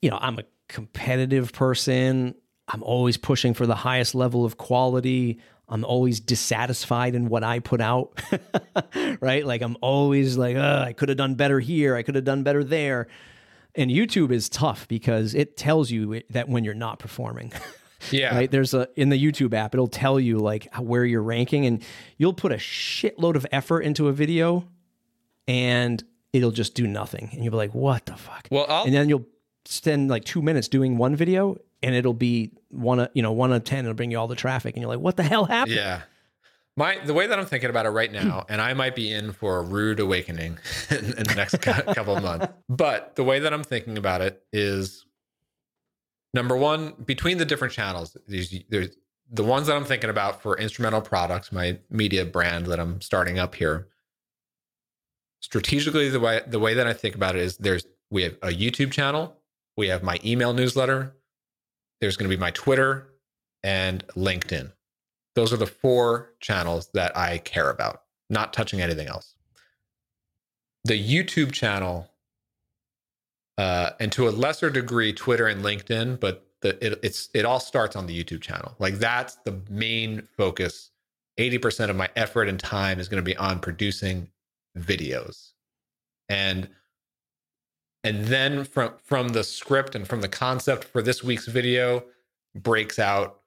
you 0.02 0.10
know, 0.10 0.18
I'm 0.20 0.40
a 0.40 0.44
competitive 0.68 1.54
person. 1.54 2.36
I'm 2.68 2.84
always 2.84 3.18
pushing 3.18 3.54
for 3.54 3.66
the 3.66 3.76
highest 3.76 4.16
level 4.16 4.46
of 4.46 4.58
quality. 4.58 5.40
I'm 5.68 5.86
always 5.86 6.20
dissatisfied 6.20 7.16
in 7.16 7.30
what 7.30 7.44
I 7.44 7.60
put 7.60 7.80
out, 7.80 8.22
right? 9.22 9.46
Like 9.46 9.62
I'm 9.62 9.78
always 9.82 10.38
like, 10.38 10.58
I 10.58 10.94
could 10.94 11.10
have 11.10 11.18
done 11.18 11.36
better 11.36 11.60
here. 11.60 11.96
I 11.96 12.04
could 12.04 12.16
have 12.16 12.26
done 12.26 12.44
better 12.44 12.64
there. 12.64 13.08
And 13.76 13.90
YouTube 13.90 14.32
is 14.32 14.50
tough 14.50 14.88
because 14.90 15.34
it 15.34 15.56
tells 15.56 15.90
you 15.90 16.22
that 16.30 16.50
when 16.50 16.66
you're 16.66 16.74
not 16.74 17.00
performing. 17.00 17.54
Yeah. 18.10 18.36
Right. 18.36 18.50
There's 18.50 18.74
a 18.74 18.88
in 18.96 19.10
the 19.10 19.24
YouTube 19.24 19.54
app, 19.54 19.76
it'll 19.76 19.88
tell 19.88 20.20
you 20.20 20.40
like 20.40 20.74
where 20.76 21.06
you're 21.06 21.22
ranking, 21.22 21.68
and 21.68 21.84
you'll 22.18 22.34
put 22.34 22.52
a 22.52 22.56
shitload 22.56 23.36
of 23.36 23.46
effort 23.52 23.82
into 23.82 24.08
a 24.08 24.12
video, 24.12 24.68
and 25.48 26.04
it'll 26.34 26.52
just 26.52 26.74
do 26.76 26.88
nothing, 26.88 27.30
and 27.34 27.44
you'll 27.44 27.52
be 27.52 27.58
like, 27.58 27.74
"What 27.76 28.06
the 28.06 28.16
fuck?" 28.16 28.48
Well, 28.52 28.66
I'll- 28.70 28.86
and 28.86 28.94
then 28.94 29.10
you'll 29.10 29.26
spend 29.66 30.10
like 30.10 30.24
two 30.24 30.42
minutes 30.42 30.68
doing 30.68 30.98
one 30.98 31.16
video, 31.16 31.58
and 31.84 31.94
it'll 31.96 32.14
be 32.14 32.52
one, 32.70 33.08
you 33.14 33.22
know, 33.22 33.32
one 33.32 33.52
of 33.54 33.64
ten. 33.64 33.86
It'll 33.86 33.94
bring 33.96 34.12
you 34.12 34.18
all 34.20 34.28
the 34.28 34.36
traffic, 34.36 34.76
and 34.76 34.82
you're 34.82 34.90
like, 34.90 35.00
"What 35.00 35.18
the 35.18 35.24
hell 35.24 35.46
happened?" 35.46 35.76
Yeah. 35.76 36.02
My 36.78 36.98
the 37.06 37.14
way 37.14 37.28
that 37.28 37.38
I'm 37.38 37.46
thinking 37.46 37.70
about 37.70 37.86
it 37.86 37.90
right 37.90 38.12
now, 38.12 38.46
and 38.48 38.62
I 38.62 38.74
might 38.74 38.96
be 38.96 39.12
in 39.12 39.34
for 39.34 39.58
a 39.58 39.62
rude 39.62 40.00
awakening 40.00 40.58
in, 40.90 40.98
in 41.06 41.24
the 41.26 41.34
next 41.36 41.58
couple 41.62 42.16
of 42.16 42.24
months. 42.24 42.48
But 42.70 43.16
the 43.18 43.24
way 43.26 43.40
that 43.40 43.54
I'm 43.54 43.64
thinking 43.64 43.98
about 43.98 44.22
it 44.22 44.42
is 44.54 45.06
number 46.34 46.56
one, 46.56 46.94
between 47.06 47.38
the 47.40 47.46
different 47.46 47.74
channels, 47.74 48.16
there's, 48.26 48.56
there's 48.70 48.96
the 49.30 49.44
ones 49.44 49.68
that 49.68 49.76
I'm 49.76 49.84
thinking 49.84 50.10
about 50.10 50.42
for 50.42 50.58
instrumental 50.58 51.02
products, 51.02 51.52
my 51.52 51.78
media 51.90 52.26
brand 52.26 52.68
that 52.68 52.80
I'm 52.80 53.02
starting 53.02 53.38
up 53.38 53.54
here. 53.54 53.90
Strategically, 55.42 56.10
the 56.10 56.20
way 56.20 56.42
the 56.48 56.60
way 56.60 56.76
that 56.76 56.88
I 56.88 56.94
think 56.94 57.16
about 57.16 57.36
it 57.36 57.42
is 57.42 57.58
there's 57.58 57.86
we 58.10 58.24
have 58.24 58.34
a 58.42 58.50
YouTube 58.50 58.92
channel, 58.92 59.36
we 59.76 59.88
have 59.88 60.04
my 60.04 60.20
email 60.24 60.54
newsletter, 60.54 61.16
there's 62.00 62.16
going 62.16 62.30
to 62.30 62.36
be 62.36 62.40
my 62.40 62.52
Twitter 62.52 63.10
and 63.64 64.06
LinkedIn. 64.10 64.72
Those 65.36 65.52
are 65.54 65.58
the 65.58 65.68
four 65.68 66.34
channels 66.40 66.90
that 66.94 67.16
I 67.18 67.40
care 67.40 67.70
about, 67.70 68.02
not 68.30 68.54
touching 68.54 68.82
anything 68.82 69.08
else. 69.08 69.36
The 70.84 71.00
YouTube 71.00 71.52
channel, 71.52 72.10
uh, 73.58 73.92
and 74.00 74.12
to 74.14 74.28
a 74.28 74.32
lesser 74.32 74.70
degree, 74.70 75.14
Twitter 75.14 75.48
and 75.48 75.64
LinkedIn, 75.64 76.20
but 76.20 76.46
the, 76.62 76.86
it, 76.86 77.00
it's 77.02 77.30
it 77.34 77.46
all 77.46 77.60
starts 77.60 77.96
on 77.96 78.08
the 78.08 78.24
YouTube 78.24 78.42
channel. 78.42 78.76
Like 78.80 78.96
that's 78.96 79.36
the 79.46 79.60
main 79.70 80.28
focus. 80.38 80.92
80% 81.40 81.90
of 81.90 81.96
my 81.96 82.10
effort 82.16 82.48
and 82.50 82.60
time 82.60 83.00
is 83.00 83.08
going 83.08 83.24
to 83.24 83.26
be 83.26 83.38
on 83.38 83.60
producing 83.60 84.28
videos. 84.78 85.52
And 86.30 86.70
and 88.04 88.26
then 88.26 88.64
from 88.64 88.94
from 89.04 89.30
the 89.30 89.44
script 89.44 89.96
and 89.96 90.08
from 90.08 90.22
the 90.22 90.28
concept 90.28 90.86
for 90.86 91.02
this 91.02 91.24
week's 91.24 91.48
video 91.48 92.04
breaks 92.56 93.00
out 93.00 93.42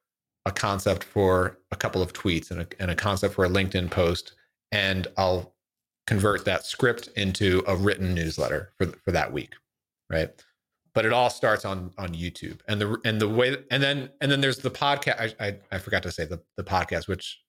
a 0.46 0.52
concept 0.52 1.04
for 1.04 1.58
a 1.70 1.76
couple 1.76 2.02
of 2.02 2.12
tweets 2.12 2.50
and 2.50 2.60
a, 2.60 2.66
and 2.78 2.90
a 2.90 2.94
concept 2.94 3.34
for 3.34 3.44
a 3.44 3.48
LinkedIn 3.48 3.90
post, 3.90 4.34
and 4.72 5.06
I'll 5.16 5.54
convert 6.06 6.44
that 6.44 6.66
script 6.66 7.08
into 7.16 7.62
a 7.66 7.74
written 7.74 8.14
newsletter 8.14 8.72
for 8.76 8.86
for 9.04 9.12
that 9.12 9.32
week, 9.32 9.54
right? 10.10 10.30
But 10.94 11.04
it 11.04 11.12
all 11.12 11.30
starts 11.30 11.64
on 11.64 11.92
on 11.98 12.10
YouTube, 12.10 12.60
and 12.68 12.80
the 12.80 12.98
and 13.04 13.20
the 13.20 13.28
way 13.28 13.56
and 13.70 13.82
then 13.82 14.10
and 14.20 14.30
then 14.30 14.40
there's 14.40 14.58
the 14.58 14.70
podcast. 14.70 15.34
I 15.40 15.46
I, 15.46 15.56
I 15.72 15.78
forgot 15.78 16.02
to 16.04 16.12
say 16.12 16.24
the 16.26 16.40
the 16.56 16.64
podcast, 16.64 17.08
which 17.08 17.40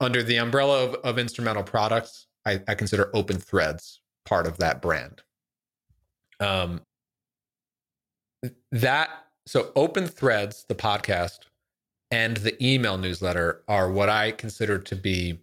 under 0.00 0.22
the 0.22 0.36
umbrella 0.36 0.84
of, 0.84 0.94
of 0.96 1.18
instrumental 1.18 1.62
products, 1.62 2.26
I, 2.46 2.60
I 2.68 2.74
consider 2.74 3.10
Open 3.14 3.38
Threads 3.38 4.00
part 4.24 4.46
of 4.46 4.58
that 4.58 4.82
brand. 4.82 5.22
Um, 6.40 6.80
that 8.72 9.10
so 9.46 9.72
Open 9.76 10.06
Threads, 10.06 10.64
the 10.68 10.74
podcast, 10.74 11.40
and 12.10 12.36
the 12.38 12.62
email 12.64 12.98
newsletter 12.98 13.62
are 13.68 13.90
what 13.90 14.08
I 14.08 14.32
consider 14.32 14.78
to 14.78 14.96
be 14.96 15.40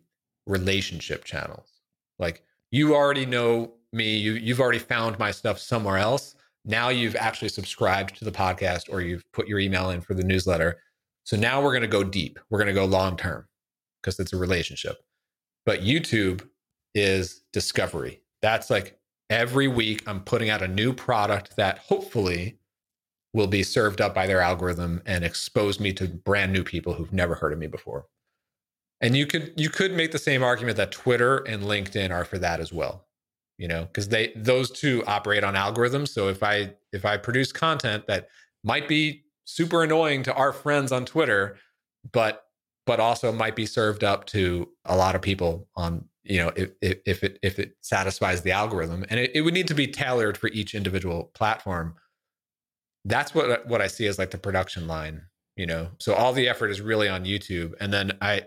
relationship 0.48 1.24
channels. 1.24 1.82
Like 2.20 2.44
you 2.72 2.96
already 2.96 3.26
know 3.26 3.74
me, 3.94 4.18
you 4.18 4.34
you've 4.34 4.60
already 4.60 4.80
found 4.80 5.20
my 5.20 5.32
stuff 5.32 5.60
somewhere 5.60 5.98
else. 5.98 6.36
Now 6.66 6.90
you've 6.90 7.16
actually 7.16 7.50
subscribed 7.50 8.18
to 8.18 8.26
the 8.26 8.32
podcast 8.32 8.92
or 8.92 9.02
you've 9.02 9.30
put 9.32 9.48
your 9.48 9.60
email 9.60 9.90
in 9.90 10.02
for 10.02 10.14
the 10.14 10.24
newsletter. 10.24 10.80
So 11.24 11.36
now 11.36 11.62
we're 11.62 11.72
going 11.72 11.82
to 11.82 11.88
go 11.88 12.04
deep. 12.04 12.40
We're 12.50 12.60
going 12.60 12.68
to 12.68 12.74
go 12.74 12.86
long 12.86 13.18
term 13.18 13.48
because 14.02 14.20
it's 14.20 14.34
a 14.34 14.38
relationship. 14.38 14.98
But 15.66 15.82
YouTube 15.82 16.48
is 16.94 17.42
discovery. 17.54 18.22
That's 18.42 18.70
like 18.70 19.00
every 19.30 19.68
week 19.68 20.04
I'm 20.08 20.22
putting 20.22 20.50
out 20.50 20.62
a 20.62 20.68
new 20.68 20.94
product 20.94 21.56
that 21.56 21.80
hopefully 21.80 22.58
will 23.34 23.48
be 23.48 23.64
served 23.64 24.02
up 24.02 24.14
by 24.14 24.28
their 24.28 24.42
algorithm 24.42 25.02
and 25.06 25.24
expose 25.24 25.80
me 25.80 25.94
to 25.94 26.08
brand 26.08 26.52
new 26.52 26.64
people 26.64 26.94
who've 26.94 27.14
never 27.14 27.36
heard 27.36 27.54
of 27.54 27.60
me 27.60 27.68
before. 27.68 28.08
And 29.00 29.16
you 29.16 29.26
could 29.26 29.54
you 29.58 29.70
could 29.70 29.94
make 29.94 30.12
the 30.12 30.20
same 30.20 30.44
argument 30.44 30.78
that 30.78 30.92
Twitter 30.92 31.38
and 31.38 31.64
LinkedIn 31.64 32.12
are 32.12 32.26
for 32.26 32.38
that 32.40 32.60
as 32.60 32.72
well. 32.72 33.08
You 33.58 33.68
know, 33.68 33.86
because 33.86 34.10
they 34.10 34.32
those 34.36 34.70
two 34.70 35.04
operate 35.08 35.44
on 35.44 35.56
algorithms. 35.56 36.10
So 36.10 36.28
if 36.28 36.44
I 36.44 36.74
if 36.92 37.06
I 37.06 37.18
produce 37.18 37.52
content 37.52 38.06
that 38.08 38.28
might 38.64 38.88
be 38.88 39.24
super 39.46 39.84
annoying 39.84 40.24
to 40.24 40.34
our 40.34 40.54
friends 40.54 40.92
on 40.92 41.06
Twitter, 41.06 41.58
but 42.12 42.46
but 42.86 43.00
also 43.00 43.32
might 43.32 43.56
be 43.56 43.66
served 43.66 44.04
up 44.04 44.26
to 44.26 44.68
a 44.86 44.96
lot 44.96 45.16
of 45.16 45.22
people 45.22 45.68
on 45.76 46.06
you 46.24 46.38
know 46.38 46.52
if, 46.56 46.72
if 46.82 47.24
it 47.24 47.40
if 47.42 47.60
it 47.60 47.76
satisfies 47.82 48.42
the 48.42 48.52
algorithm 48.52 49.06
and 49.10 49.20
it, 49.20 49.32
it 49.34 49.42
would 49.42 49.54
need 49.54 49.68
to 49.68 49.74
be 49.74 49.88
tailored 49.88 50.38
for 50.38 50.48
each 50.50 50.76
individual 50.76 51.32
platform. 51.34 51.96
That's 53.06 53.34
what 53.34 53.66
what 53.68 53.82
i 53.82 53.88
see 53.88 54.08
as 54.08 54.20
like 54.20 54.32
the 54.32 54.38
production 54.38 54.88
line 54.88 55.24
you 55.56 55.66
know? 55.66 55.90
So 56.00 56.14
all 56.14 56.34
the 56.34 56.48
effort 56.48 56.70
is 56.70 56.82
really 56.82 57.08
on 57.08 57.26
youtube 57.26 57.74
and 57.80 57.94
then 57.94 58.14
i 58.22 58.44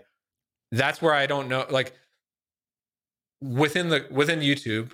that's 0.71 1.01
where 1.01 1.13
i 1.13 1.25
don't 1.25 1.47
know 1.47 1.65
like 1.69 1.93
within 3.41 3.89
the 3.89 4.05
within 4.11 4.39
youtube 4.39 4.91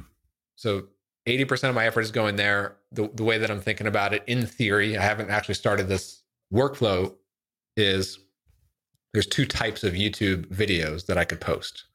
so 0.55 0.87
80% 1.27 1.69
of 1.69 1.75
my 1.75 1.85
effort 1.85 2.01
is 2.01 2.11
going 2.11 2.35
there. 2.35 2.77
The, 2.91 3.09
the 3.13 3.23
way 3.23 3.37
that 3.37 3.49
i'm 3.49 3.61
thinking 3.61 3.87
about 3.87 4.13
it 4.13 4.23
in 4.27 4.45
theory 4.45 4.97
i 4.97 5.01
haven't 5.01 5.29
actually 5.29 5.55
started 5.55 5.87
this 5.87 6.23
workflow 6.53 7.15
is 7.77 8.19
there's 9.13 9.27
two 9.27 9.45
types 9.45 9.83
of 9.83 9.93
youtube 9.93 10.45
videos 10.47 11.05
that 11.05 11.17
i 11.17 11.23
could 11.23 11.39
post 11.39 11.85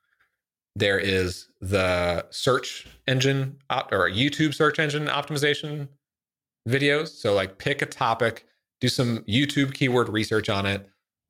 there 0.76 0.98
is 0.98 1.48
the 1.62 2.26
search 2.30 2.86
engine 3.08 3.56
op- 3.70 3.90
or 3.90 4.10
YouTube 4.10 4.54
search 4.54 4.78
engine 4.78 5.06
optimization 5.06 5.88
videos. 6.68 7.08
So 7.08 7.32
like 7.32 7.56
pick 7.56 7.80
a 7.80 7.86
topic, 7.86 8.44
do 8.82 8.88
some 8.88 9.20
YouTube 9.20 9.72
keyword 9.72 10.10
research 10.10 10.50
on 10.50 10.66
it, 10.66 10.86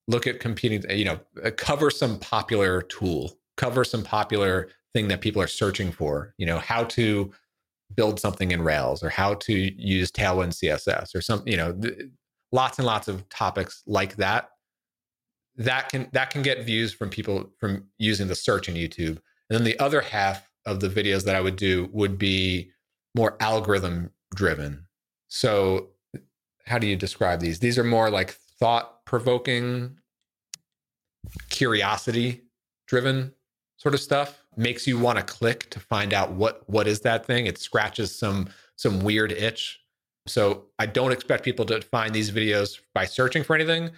look 0.09 0.27
at 0.27 0.41
competing, 0.41 0.83
you 0.91 1.05
know, 1.05 1.21
uh, 1.45 1.53
cover 1.57 1.93
some 1.93 2.19
popular 2.19 2.83
tool, 2.83 3.39
cover 3.57 3.85
some 3.85 4.03
popular 4.03 4.69
thing 4.93 5.07
that 5.09 5.21
people 5.21 5.41
are 5.41 5.47
searching 5.47 5.93
for, 5.93 6.35
you 6.39 6.47
know, 6.47 6.59
how 6.59 6.83
to 6.83 7.33
build 7.95 8.19
something 8.19 8.51
in 8.51 8.63
Rails 8.63 9.01
or 9.01 9.11
how 9.11 9.35
to 9.35 9.53
use 9.81 10.11
Tailwind 10.11 10.55
CSS 10.55 11.15
or 11.15 11.21
some, 11.21 11.45
you 11.47 11.57
know, 11.57 11.73
th- 11.73 11.95
lots 12.51 12.79
and 12.79 12.87
lots 12.87 13.07
of 13.07 13.29
topics 13.29 13.85
like 13.87 14.17
that. 14.17 14.51
That 15.55 15.89
can 15.89 16.09
that 16.13 16.31
can 16.31 16.43
get 16.43 16.65
views 16.65 16.93
from 16.93 17.11
people 17.11 17.51
from 17.59 17.85
using 17.97 18.27
the 18.27 18.35
search 18.35 18.69
in 18.69 18.75
YouTube 18.75 19.21
and 19.49 19.59
then 19.59 19.65
the 19.65 19.79
other 19.79 20.01
half 20.01 20.51
of 20.65 20.81
the 20.81 20.89
videos 20.89 21.25
that 21.25 21.37
I 21.37 21.41
would 21.41 21.57
do 21.57 21.89
would 21.93 22.19
be 22.19 22.71
more 23.15 23.37
algorithm 23.41 24.11
driven. 24.35 24.87
So, 25.29 25.89
how 26.65 26.79
do 26.79 26.87
you 26.87 26.97
describe 26.97 27.41
these? 27.41 27.61
These 27.61 27.79
are 27.79 27.85
more 27.85 28.11
like 28.11 28.33
thought 28.33 29.05
provoking, 29.05 29.97
curiosity 31.49 32.43
driven 32.87 33.33
sort 33.77 33.95
of 33.95 34.01
stuff. 34.01 34.43
Makes 34.57 34.87
you 34.87 34.99
want 34.99 35.19
to 35.19 35.25
click 35.25 35.69
to 35.71 35.81
find 35.81 36.15
out 36.15 36.33
what 36.33 36.69
what 36.69 36.89
is 36.89 37.01
that 37.01 37.27
thing. 37.27 37.47
It 37.47 37.59
scratches 37.59 38.17
some 38.17 38.49
some 38.77 39.01
weird 39.01 39.33
itch. 39.33 39.81
So 40.27 40.65
I 40.79 40.87
don't 40.87 41.13
expect 41.13 41.45
people 41.45 41.65
to 41.67 41.81
find 41.81 42.13
these 42.13 42.31
videos 42.31 42.81
by 42.95 43.05
searching 43.05 43.45
for 43.45 43.55
anything, 43.55 43.91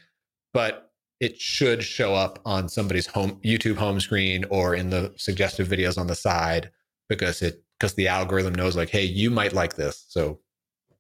but 0.52 0.87
it 1.20 1.40
should 1.40 1.82
show 1.82 2.14
up 2.14 2.38
on 2.44 2.68
somebody's 2.68 3.06
home 3.06 3.40
YouTube 3.44 3.76
home 3.76 4.00
screen 4.00 4.44
or 4.50 4.74
in 4.74 4.90
the 4.90 5.12
suggestive 5.16 5.68
videos 5.68 5.98
on 5.98 6.06
the 6.06 6.14
side 6.14 6.70
because 7.08 7.42
it 7.42 7.62
because 7.78 7.94
the 7.94 8.08
algorithm 8.08 8.54
knows 8.54 8.76
like, 8.76 8.90
hey, 8.90 9.04
you 9.04 9.30
might 9.30 9.52
like 9.52 9.76
this. 9.76 10.04
So 10.08 10.40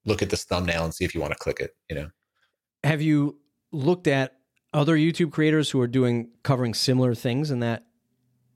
look 0.04 0.22
at 0.22 0.30
this 0.30 0.44
thumbnail 0.44 0.84
and 0.84 0.94
see 0.94 1.04
if 1.04 1.14
you 1.14 1.20
want 1.20 1.32
to 1.32 1.38
click 1.38 1.60
it, 1.60 1.76
you 1.88 1.96
know. 1.96 2.08
Have 2.84 3.02
you 3.02 3.38
looked 3.72 4.06
at 4.06 4.36
other 4.72 4.96
YouTube 4.96 5.32
creators 5.32 5.70
who 5.70 5.80
are 5.80 5.88
doing 5.88 6.30
covering 6.42 6.74
similar 6.74 7.14
things 7.14 7.50
in 7.50 7.60
that 7.60 7.84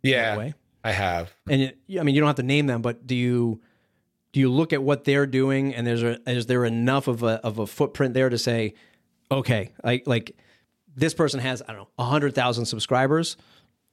yeah, 0.02 0.36
way? 0.36 0.54
I 0.84 0.92
have. 0.92 1.32
And 1.48 1.62
it, 1.62 1.78
I 1.98 2.02
mean, 2.02 2.14
you 2.14 2.20
don't 2.20 2.28
have 2.28 2.36
to 2.36 2.42
name 2.42 2.66
them, 2.66 2.82
but 2.82 3.06
do 3.06 3.14
you 3.14 3.60
do 4.32 4.40
you 4.40 4.50
look 4.50 4.72
at 4.72 4.82
what 4.82 5.04
they're 5.04 5.26
doing 5.26 5.74
and 5.74 5.86
there's 5.86 6.02
a, 6.02 6.18
is 6.28 6.46
there 6.46 6.64
enough 6.64 7.06
of 7.06 7.22
a 7.22 7.40
of 7.44 7.58
a 7.58 7.66
footprint 7.66 8.14
there 8.14 8.28
to 8.28 8.38
say, 8.38 8.74
okay, 9.30 9.72
I 9.84 10.02
like 10.06 10.36
this 10.94 11.14
person 11.14 11.40
has, 11.40 11.62
I 11.62 11.72
don't 11.72 11.82
know, 11.82 11.88
100,000 11.96 12.64
subscribers. 12.64 13.36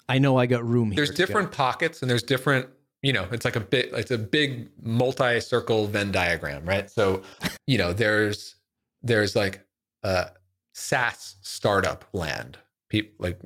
I 0.07 0.17
know 0.17 0.37
I 0.37 0.45
got 0.45 0.67
room 0.67 0.89
There's 0.89 1.11
different 1.11 1.51
pockets 1.51 2.01
and 2.01 2.09
there's 2.09 2.23
different, 2.23 2.67
you 3.01 3.13
know, 3.13 3.27
it's 3.31 3.45
like 3.45 3.55
a 3.55 3.61
bit, 3.61 3.91
it's 3.93 4.11
a 4.11 4.17
big 4.17 4.69
multi-circle 4.81 5.87
Venn 5.87 6.11
diagram, 6.11 6.65
right? 6.65 6.89
So, 6.89 7.21
you 7.67 7.77
know, 7.77 7.93
there's, 7.93 8.55
there's 9.03 9.35
like 9.35 9.65
a 10.03 10.31
SaaS 10.73 11.35
startup 11.41 12.05
land, 12.13 12.57
people 12.89 13.13
like 13.19 13.39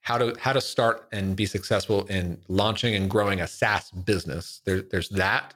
how 0.00 0.18
to, 0.18 0.36
how 0.38 0.52
to 0.52 0.60
start 0.60 1.08
and 1.12 1.34
be 1.34 1.46
successful 1.46 2.04
in 2.06 2.38
launching 2.48 2.94
and 2.94 3.08
growing 3.08 3.40
a 3.40 3.46
SaaS 3.46 3.90
business. 3.90 4.60
There, 4.64 4.82
there's 4.82 5.08
that. 5.10 5.54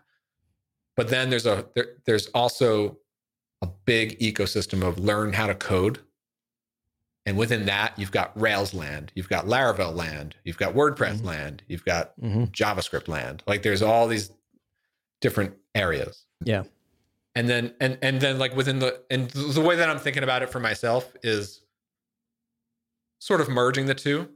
But 0.97 1.09
then 1.11 1.29
there's 1.31 1.47
a, 1.47 1.67
there, 1.75 1.89
there's 2.07 2.29
also 2.29 2.99
a 3.61 3.69
big 3.85 4.19
ecosystem 4.21 4.87
of 4.87 4.99
learn 4.99 5.33
how 5.33 5.47
to 5.47 5.55
code 5.55 5.99
and 7.27 7.37
within 7.37 7.67
that, 7.67 7.99
you've 7.99 8.13
got 8.13 8.41
Rails 8.41 8.73
land, 8.73 9.11
you've 9.17 9.29
got 9.29 9.47
Laravel 9.47 9.95
land, 9.95 10.37
you've 10.45 10.59
got 10.59 10.75
WordPress 10.75 11.17
mm-hmm. 11.17 11.27
land, 11.27 11.63
you've 11.67 11.85
got 11.85 12.19
mm-hmm. 12.21 12.45
JavaScript 12.45 13.09
land. 13.09 13.43
Like 13.49 13.63
there's 13.63 13.83
all 13.83 14.07
these 14.07 14.31
different 15.21 15.55
areas. 15.75 16.25
Yeah. 16.45 16.63
And 17.35 17.49
then 17.49 17.75
and 17.81 17.99
and 18.01 18.21
then 18.21 18.39
like 18.39 18.55
within 18.57 18.79
the 18.79 19.03
and 19.11 19.29
the 19.31 19.61
way 19.61 19.77
that 19.77 19.91
I'm 19.91 19.99
thinking 19.99 20.23
about 20.23 20.43
it 20.43 20.51
for 20.51 20.61
myself 20.61 21.13
is 21.23 21.63
sort 23.19 23.41
of 23.41 23.49
merging 23.49 23.87
the 23.87 23.95
two. 23.95 24.29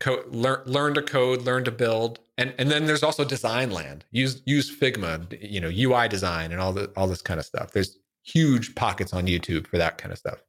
Code, 0.00 0.26
learn 0.34 0.62
learn 0.66 0.94
to 0.94 1.02
code, 1.02 1.42
learn 1.42 1.64
to 1.64 1.70
build, 1.70 2.18
and 2.36 2.52
and 2.58 2.70
then 2.70 2.84
there's 2.86 3.04
also 3.04 3.24
design 3.24 3.70
land. 3.70 4.04
Use 4.10 4.42
use 4.44 4.76
Figma, 4.76 5.38
you 5.40 5.60
know, 5.60 5.70
UI 5.72 6.08
design 6.08 6.50
and 6.52 6.60
all 6.60 6.72
the 6.72 6.90
all 6.96 7.06
this 7.06 7.22
kind 7.22 7.40
of 7.40 7.46
stuff. 7.46 7.70
There's 7.70 7.96
huge 8.22 8.74
pockets 8.74 9.14
on 9.14 9.26
YouTube 9.26 9.66
for 9.66 9.78
that 9.78 9.96
kind 9.96 10.12
of 10.12 10.18
stuff. 10.18 10.42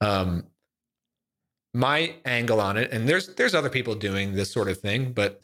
Um, 0.00 0.44
my 1.74 2.14
angle 2.24 2.60
on 2.60 2.76
it, 2.76 2.92
and 2.92 3.08
there's 3.08 3.34
there's 3.34 3.54
other 3.54 3.68
people 3.68 3.94
doing 3.96 4.34
this 4.34 4.50
sort 4.50 4.68
of 4.68 4.78
thing, 4.78 5.12
but 5.12 5.42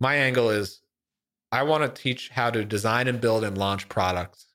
my 0.00 0.16
angle 0.16 0.50
is 0.50 0.80
I 1.52 1.62
want 1.62 1.82
to 1.84 2.02
teach 2.02 2.30
how 2.30 2.50
to 2.50 2.64
design 2.64 3.06
and 3.06 3.20
build 3.20 3.44
and 3.44 3.56
launch 3.56 3.88
products, 3.88 4.46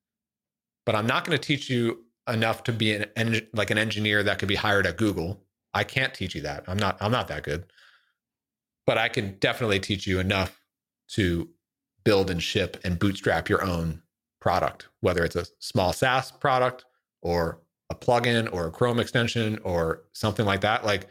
but 0.85 0.95
I'm 0.95 1.05
not 1.05 1.23
going 1.23 1.37
to 1.37 1.43
teach 1.43 1.69
you 1.69 2.03
enough 2.27 2.63
to 2.63 2.73
be 2.73 2.93
an 2.93 3.41
like 3.53 3.69
an 3.69 3.77
engineer 3.77 4.23
that 4.23 4.39
could 4.39 4.49
be 4.49 4.55
hired 4.55 4.87
at 4.87 4.97
Google. 4.97 5.43
I 5.73 5.83
can't 5.83 6.13
teach 6.13 6.33
you 6.33 6.41
that. 6.41 6.63
I'm 6.67 6.77
not 6.77 6.97
I'm 6.99 7.11
not 7.11 7.27
that 7.27 7.43
good. 7.43 7.65
But 8.87 8.97
I 8.97 9.07
can 9.09 9.37
definitely 9.39 9.79
teach 9.79 10.07
you 10.07 10.19
enough 10.19 10.59
to 11.09 11.49
build 12.03 12.31
and 12.31 12.41
ship 12.41 12.77
and 12.83 12.97
bootstrap 12.97 13.49
your 13.49 13.63
own 13.63 14.01
product, 14.39 14.87
whether 15.01 15.23
it's 15.23 15.35
a 15.35 15.45
small 15.59 15.93
SaaS 15.93 16.31
product 16.31 16.85
or 17.21 17.59
a 17.89 17.95
plugin 17.95 18.51
or 18.51 18.67
a 18.67 18.71
Chrome 18.71 18.99
extension 18.99 19.59
or 19.63 20.03
something 20.13 20.45
like 20.45 20.61
that, 20.61 20.85
like 20.85 21.07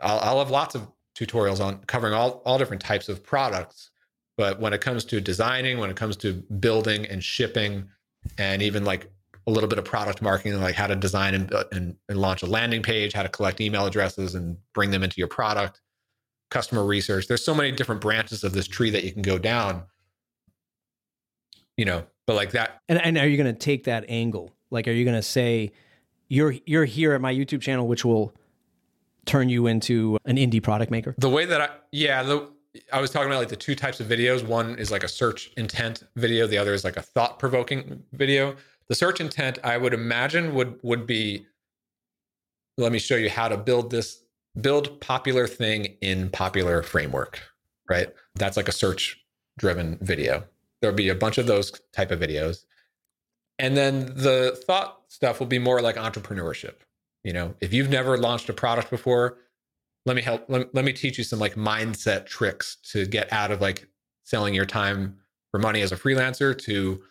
I'll, 0.00 0.18
I'll 0.20 0.38
have 0.38 0.50
lots 0.50 0.74
of 0.74 0.86
tutorials 1.18 1.64
on 1.64 1.78
covering 1.86 2.14
all, 2.14 2.42
all 2.44 2.58
different 2.58 2.82
types 2.82 3.08
of 3.08 3.24
products. 3.24 3.90
But 4.36 4.60
when 4.60 4.72
it 4.72 4.80
comes 4.80 5.04
to 5.06 5.20
designing, 5.20 5.78
when 5.78 5.90
it 5.90 5.96
comes 5.96 6.16
to 6.18 6.34
building 6.60 7.06
and 7.06 7.24
shipping, 7.24 7.88
and 8.38 8.60
even 8.60 8.84
like 8.84 9.10
a 9.46 9.50
little 9.50 9.68
bit 9.68 9.78
of 9.78 9.84
product 9.84 10.20
marketing, 10.20 10.60
like 10.60 10.74
how 10.74 10.86
to 10.86 10.96
design 10.96 11.34
and, 11.34 11.54
uh, 11.54 11.64
and, 11.72 11.96
and 12.08 12.18
launch 12.18 12.42
a 12.42 12.46
landing 12.46 12.82
page, 12.82 13.12
how 13.12 13.22
to 13.22 13.28
collect 13.28 13.60
email 13.60 13.86
addresses 13.86 14.34
and 14.34 14.56
bring 14.74 14.90
them 14.90 15.02
into 15.02 15.16
your 15.18 15.28
product, 15.28 15.80
customer 16.50 16.84
research. 16.84 17.28
There's 17.28 17.44
so 17.44 17.54
many 17.54 17.72
different 17.72 18.00
branches 18.00 18.44
of 18.44 18.52
this 18.52 18.68
tree 18.68 18.90
that 18.90 19.04
you 19.04 19.12
can 19.12 19.22
go 19.22 19.38
down. 19.38 19.84
You 21.76 21.84
know, 21.84 22.04
but 22.26 22.36
like 22.36 22.52
that. 22.52 22.80
And, 22.88 23.00
and 23.02 23.16
are 23.18 23.28
you 23.28 23.36
going 23.36 23.52
to 23.52 23.58
take 23.58 23.84
that 23.84 24.04
angle? 24.08 24.52
Like, 24.70 24.88
are 24.88 24.92
you 24.92 25.04
going 25.04 25.16
to 25.16 25.22
say, 25.22 25.72
you're 26.28 26.54
you're 26.66 26.84
here 26.84 27.12
at 27.12 27.20
my 27.20 27.32
YouTube 27.32 27.60
channel, 27.60 27.86
which 27.86 28.04
will 28.04 28.32
turn 29.26 29.48
you 29.48 29.66
into 29.66 30.18
an 30.24 30.36
indie 30.36 30.62
product 30.62 30.90
maker. 30.90 31.14
The 31.18 31.30
way 31.30 31.44
that 31.44 31.60
I 31.60 31.68
yeah, 31.92 32.22
the 32.22 32.48
I 32.92 33.00
was 33.00 33.10
talking 33.10 33.28
about 33.28 33.38
like 33.38 33.48
the 33.48 33.56
two 33.56 33.74
types 33.74 34.00
of 34.00 34.06
videos. 34.06 34.46
One 34.46 34.78
is 34.78 34.90
like 34.90 35.02
a 35.02 35.08
search 35.08 35.50
intent 35.56 36.04
video. 36.16 36.46
The 36.46 36.58
other 36.58 36.74
is 36.74 36.84
like 36.84 36.96
a 36.96 37.02
thought 37.02 37.38
provoking 37.38 38.02
video. 38.12 38.56
The 38.88 38.94
search 38.94 39.20
intent, 39.20 39.58
I 39.64 39.76
would 39.78 39.94
imagine, 39.94 40.54
would 40.54 40.78
would 40.82 41.06
be. 41.06 41.46
Let 42.78 42.92
me 42.92 42.98
show 42.98 43.16
you 43.16 43.30
how 43.30 43.48
to 43.48 43.56
build 43.56 43.90
this 43.90 44.22
build 44.60 45.00
popular 45.00 45.46
thing 45.46 45.96
in 46.02 46.28
popular 46.30 46.82
framework. 46.82 47.40
Right, 47.88 48.08
that's 48.34 48.56
like 48.56 48.68
a 48.68 48.72
search 48.72 49.22
driven 49.58 49.98
video. 50.02 50.44
there'll 50.80 50.96
be 50.96 51.08
a 51.08 51.14
bunch 51.14 51.38
of 51.38 51.46
those 51.46 51.72
type 51.92 52.10
of 52.10 52.20
videos. 52.20 52.64
And 53.58 53.76
then 53.76 54.06
the 54.14 54.60
thought 54.66 54.95
stuff 55.08 55.40
will 55.40 55.46
be 55.46 55.58
more 55.58 55.80
like 55.80 55.96
entrepreneurship. 55.96 56.76
You 57.24 57.32
know, 57.32 57.54
if 57.60 57.72
you've 57.72 57.90
never 57.90 58.16
launched 58.16 58.48
a 58.48 58.52
product 58.52 58.90
before, 58.90 59.38
let 60.04 60.16
me 60.16 60.22
help 60.22 60.44
let, 60.48 60.72
let 60.74 60.84
me 60.84 60.92
teach 60.92 61.18
you 61.18 61.24
some 61.24 61.38
like 61.38 61.54
mindset 61.54 62.26
tricks 62.26 62.76
to 62.92 63.06
get 63.06 63.32
out 63.32 63.50
of 63.50 63.60
like 63.60 63.88
selling 64.24 64.54
your 64.54 64.66
time 64.66 65.18
for 65.50 65.58
money 65.58 65.82
as 65.82 65.92
a 65.92 65.96
freelancer 65.96 66.56
to 66.56 67.02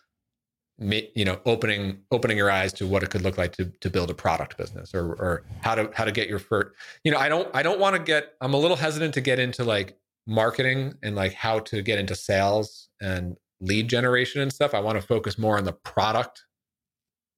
you 0.78 1.24
know 1.24 1.40
opening 1.46 1.98
opening 2.10 2.36
your 2.36 2.50
eyes 2.50 2.72
to 2.72 2.86
what 2.86 3.02
it 3.02 3.08
could 3.08 3.22
look 3.22 3.38
like 3.38 3.52
to 3.52 3.64
to 3.80 3.88
build 3.88 4.10
a 4.10 4.14
product 4.14 4.58
business 4.58 4.94
or 4.94 5.12
or 5.14 5.42
how 5.62 5.74
to 5.74 5.90
how 5.94 6.04
to 6.04 6.12
get 6.12 6.28
your 6.28 6.38
first 6.38 6.68
you 7.02 7.10
know 7.10 7.18
i 7.18 7.30
don't 7.30 7.48
i 7.54 7.62
don't 7.62 7.80
want 7.80 7.96
to 7.96 8.02
get 8.02 8.34
i'm 8.42 8.52
a 8.52 8.58
little 8.58 8.76
hesitant 8.76 9.14
to 9.14 9.22
get 9.22 9.38
into 9.38 9.64
like 9.64 9.96
marketing 10.26 10.92
and 11.02 11.16
like 11.16 11.32
how 11.32 11.58
to 11.58 11.80
get 11.80 11.98
into 11.98 12.14
sales 12.14 12.88
and 13.00 13.36
lead 13.60 13.88
generation 13.88 14.42
and 14.42 14.52
stuff 14.52 14.74
i 14.74 14.80
want 14.80 15.00
to 15.00 15.06
focus 15.06 15.38
more 15.38 15.56
on 15.56 15.64
the 15.64 15.72
product 15.72 16.44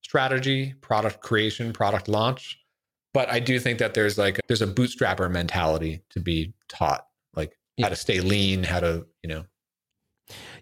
strategy 0.09 0.73
product 0.81 1.21
creation 1.21 1.71
product 1.71 2.09
launch 2.09 2.59
but 3.13 3.31
i 3.31 3.39
do 3.39 3.61
think 3.61 3.79
that 3.79 3.93
there's 3.93 4.17
like 4.17 4.41
there's 4.49 4.63
a 4.63 4.67
bootstrapper 4.67 5.31
mentality 5.31 6.01
to 6.09 6.19
be 6.19 6.55
taught 6.67 7.07
like 7.35 7.53
yeah. 7.77 7.85
how 7.85 7.91
to 7.91 7.97
stay 7.97 8.21
lean 8.21 8.63
how 8.63 8.81
to 8.81 9.07
you 9.23 9.29
know 9.29 9.45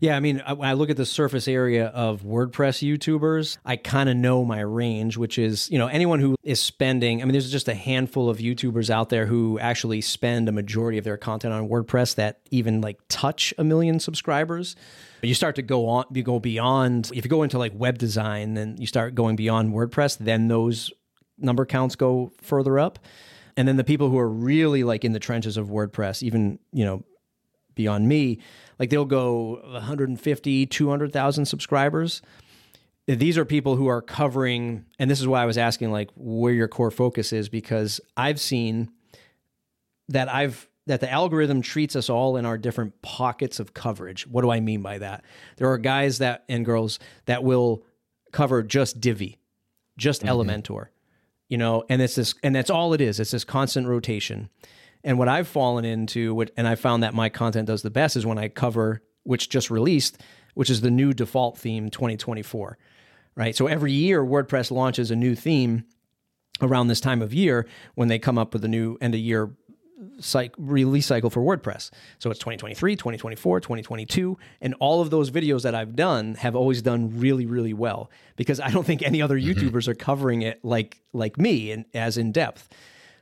yeah, 0.01 0.17
I 0.17 0.21
mean, 0.21 0.43
when 0.47 0.69
I 0.69 0.75
look 0.75 0.91
at 0.91 0.97
the 0.97 1.07
surface 1.07 1.49
area 1.49 1.87
of 1.87 2.23
WordPress 2.23 2.87
YouTubers, 2.87 3.59
I 3.65 3.77
kind 3.77 4.09
of 4.09 4.17
know 4.17 4.45
my 4.45 4.61
range, 4.61 5.17
which 5.17 5.39
is, 5.39 5.71
you 5.71 5.79
know, 5.79 5.87
anyone 5.87 6.21
who 6.21 6.37
is 6.43 6.61
spending, 6.61 7.23
I 7.23 7.25
mean, 7.25 7.33
there's 7.33 7.51
just 7.51 7.69
a 7.69 7.75
handful 7.75 8.29
of 8.29 8.39
YouTubers 8.39 8.91
out 8.91 9.09
there 9.09 9.27
who 9.27 9.59
actually 9.59 10.01
spend 10.01 10.49
a 10.49 10.53
majority 10.53 10.99
of 10.99 11.05
their 11.05 11.17
content 11.17 11.55
on 11.55 11.69
WordPress 11.69 12.15
that 12.17 12.41
even 12.51 12.81
like 12.81 13.01
touch 13.09 13.53
a 13.59 13.65
million 13.65 13.99
subscribers. 13.99 14.77
You 15.23 15.35
start 15.35 15.57
to 15.57 15.63
go 15.63 15.89
on, 15.89 16.05
you 16.13 16.23
go 16.23 16.39
beyond, 16.39 17.11
if 17.15 17.25
you 17.25 17.31
go 17.31 17.43
into 17.43 17.59
like 17.59 17.73
web 17.75 17.99
design, 17.99 18.55
then 18.55 18.77
you 18.79 18.87
start 18.87 19.15
going 19.15 19.35
beyond 19.35 19.73
WordPress, 19.73 20.19
then 20.19 20.49
those 20.49 20.93
number 21.39 21.67
counts 21.67 21.97
go 21.97 22.31
further 22.41 22.79
up. 22.79 22.99
And 23.57 23.67
then 23.67 23.77
the 23.77 23.85
people 23.85 24.11
who 24.11 24.19
are 24.19 24.29
really 24.29 24.85
like 24.85 25.05
in 25.05 25.13
the 25.13 25.19
trenches 25.19 25.57
of 25.57 25.69
WordPress, 25.69 26.23
even, 26.23 26.59
you 26.73 26.85
know, 26.85 27.03
beyond 27.75 28.09
me, 28.09 28.41
like 28.79 28.91
they'll 28.91 29.05
go 29.05 29.61
150, 29.63 30.67
200,000 30.67 31.45
subscribers. 31.47 32.23
These 33.07 33.39
are 33.39 33.45
people 33.45 33.77
who 33.77 33.87
are 33.87 34.03
covering, 34.03 34.85
and 34.99 35.11
this 35.11 35.21
is 35.21 35.29
why 35.29 35.43
I 35.43 35.47
was 35.47 35.59
asking 35.59 35.93
like 35.93 36.11
where 36.17 36.53
your 36.53 36.69
core 36.69 36.91
focus 36.91 37.33
is 37.33 37.49
because 37.49 38.01
I've 38.17 38.41
seen 38.41 38.91
that 40.09 40.29
I've 40.33 40.69
that 40.87 41.01
the 41.01 41.11
algorithm 41.11 41.63
treats 41.63 41.97
us 41.97 42.09
all 42.09 42.37
in 42.37 42.47
our 42.47 42.57
different 42.57 43.03
pockets 43.03 43.59
of 43.59 43.75
coverage. 43.75 44.27
What 44.27 44.43
do 44.43 44.51
I 44.51 44.61
mean 44.61 44.83
by 44.83 44.99
that? 44.99 45.25
There 45.57 45.71
are 45.71 45.79
guys 45.79 46.19
that 46.19 46.45
and 46.49 46.65
girls 46.65 46.99
that 47.27 47.43
will 47.43 47.85
cover 48.33 48.63
just 48.63 49.01
Divi, 49.01 49.39
just 49.97 50.23
mm-hmm. 50.23 50.29
Elementor, 50.31 50.89
you 51.49 51.59
know, 51.59 51.85
and 51.89 52.01
it's 52.01 52.15
this 52.15 52.35
and 52.43 52.55
that's 52.55 52.71
all 52.71 52.93
it 52.93 53.01
is. 53.01 53.21
It's 53.21 53.33
this 53.33 53.45
constant 53.45 53.87
rotation. 53.87 54.49
And 55.07 55.21
what 55.21 55.29
I've 55.29 55.47
fallen 55.47 55.85
into, 55.85 56.45
and 56.57 56.67
I 56.67 56.75
found 56.75 57.05
that 57.05 57.15
my 57.15 57.29
content 57.29 57.69
does 57.69 57.83
the 57.83 57.91
best, 57.91 58.17
is 58.17 58.27
when 58.27 58.39
I 58.39 58.49
cover, 58.49 59.03
which 59.23 59.49
just 59.49 59.71
released, 59.71 60.21
which 60.55 60.69
is 60.69 60.81
the 60.81 60.91
new 60.91 61.13
default 61.13 61.57
theme 61.57 61.91
2024. 61.91 62.77
Right. 63.37 63.55
So 63.55 63.69
every 63.69 63.93
year, 63.93 64.25
WordPress 64.25 64.73
launches 64.73 65.13
a 65.13 65.17
new 65.17 65.37
theme 65.37 65.85
around 66.61 66.89
this 66.89 67.01
time 67.01 67.23
of 67.23 67.33
year 67.33 67.69
when 67.95 68.09
they 68.09 68.19
come 68.19 68.37
up 68.37 68.53
with 68.53 68.65
a 68.65 68.69
new 68.69 68.99
end 69.01 69.15
of 69.15 69.21
year 69.21 69.53
cycle, 70.19 70.65
release 70.65 71.07
cycle 71.07 71.31
for 71.31 71.41
WordPress. 71.41 71.91
So 72.19 72.31
it's 72.31 72.41
2023, 72.41 72.97
2024, 72.97 73.61
2022. 73.61 74.37
And 74.61 74.75
all 74.81 75.03
of 75.03 75.11
those 75.11 75.31
videos 75.31 75.63
that 75.63 75.75
I've 75.77 75.95
done 75.95 76.35
have 76.35 76.57
always 76.57 76.83
done 76.83 77.21
really, 77.21 77.47
really 77.47 77.75
well 77.75 78.11
because 78.35 78.59
I 78.59 78.71
don't 78.71 78.85
think 78.85 79.03
any 79.03 79.23
other 79.23 79.39
mm-hmm. 79.39 79.67
YouTubers 79.67 79.87
are 79.87 79.95
covering 79.95 80.43
it 80.43 80.65
like 80.65 81.01
like 81.13 81.39
me 81.39 81.71
and 81.71 81.85
as 81.95 82.19
in 82.19 82.33
depth. 82.33 82.69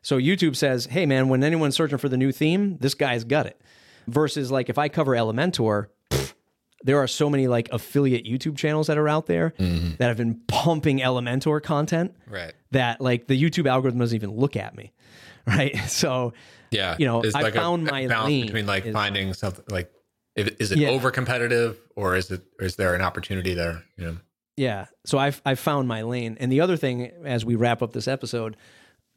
So 0.05 0.19
YouTube 0.19 0.55
says, 0.55 0.85
hey, 0.87 1.07
man, 1.07 1.29
when 1.29 1.43
anyone's 1.43 1.75
searching 1.75 1.99
for 1.99 2.11
the 2.11 2.19
new 2.19 2.31
theme, 2.31 2.77
this 2.79 2.95
guy's 2.95 3.25
got 3.25 3.47
it. 3.47 3.61
Versus 4.07 4.53
like 4.53 4.69
if 4.69 4.77
I 4.77 4.91
cover 4.91 5.13
Elementor, 5.13 5.87
pff, 6.11 6.35
there 6.83 6.99
are 6.99 7.07
so 7.07 7.31
many 7.31 7.49
like 7.49 7.71
affiliate 7.73 8.27
YouTube 8.27 8.59
channels 8.59 8.87
that 8.89 8.99
are 8.99 9.09
out 9.09 9.25
there 9.27 9.55
mm-hmm. 9.59 9.97
that 9.97 10.09
have 10.09 10.19
been 10.19 10.43
pumping 10.47 10.99
Elementor 10.99 11.63
content. 11.63 12.15
Right. 12.29 12.53
That 12.73 13.01
like 13.01 13.29
the 13.29 13.43
YouTube 13.43 13.67
algorithm 13.67 13.99
doesn't 13.99 14.15
even 14.15 14.31
look 14.31 14.55
at 14.55 14.77
me. 14.77 14.93
Right. 15.47 15.77
So 15.89 16.33
yeah, 16.71 16.97
you 16.99 17.05
know, 17.05 17.21
it's 17.21 17.35
I 17.35 17.43
like 17.43 17.53
found 17.53 17.87
a, 17.87 17.93
my 17.93 18.07
balance 18.07 18.29
lane 18.31 18.47
between 18.47 18.67
like 18.67 18.87
is, 18.87 18.95
finding 18.95 19.35
something 19.35 19.63
like 19.69 19.93
is 20.37 20.73
it 20.73 20.79
yeah. 20.79 20.89
over 20.89 21.11
competitive 21.11 21.79
or 21.97 22.17
is 22.17 22.31
it 22.31 22.43
or 22.59 22.65
is 22.65 22.77
there 22.77 22.95
an 22.95 23.03
opportunity 23.03 23.53
there? 23.53 23.83
You 23.99 24.05
know? 24.07 24.17
Yeah. 24.57 24.87
So 25.05 25.19
I've 25.19 25.43
I've 25.45 25.59
found 25.59 25.87
my 25.87 26.01
lane. 26.01 26.39
And 26.41 26.51
the 26.51 26.63
other 26.63 26.79
thing 26.79 27.13
as 27.27 27.45
we 27.45 27.57
wrap 27.57 27.83
up 27.83 27.93
this 27.93 28.09
episode 28.09 28.57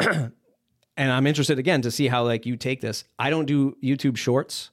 and 0.98 1.12
I'm 1.12 1.28
interested 1.28 1.60
again 1.60 1.82
to 1.84 1.92
see 1.92 2.08
how 2.08 2.24
like 2.24 2.46
you 2.46 2.58
take 2.58 2.82
this. 2.82 3.04
I 3.18 3.30
don't 3.30 3.46
do 3.46 3.78
YouTube 3.84 4.18
Shorts. 4.18 4.72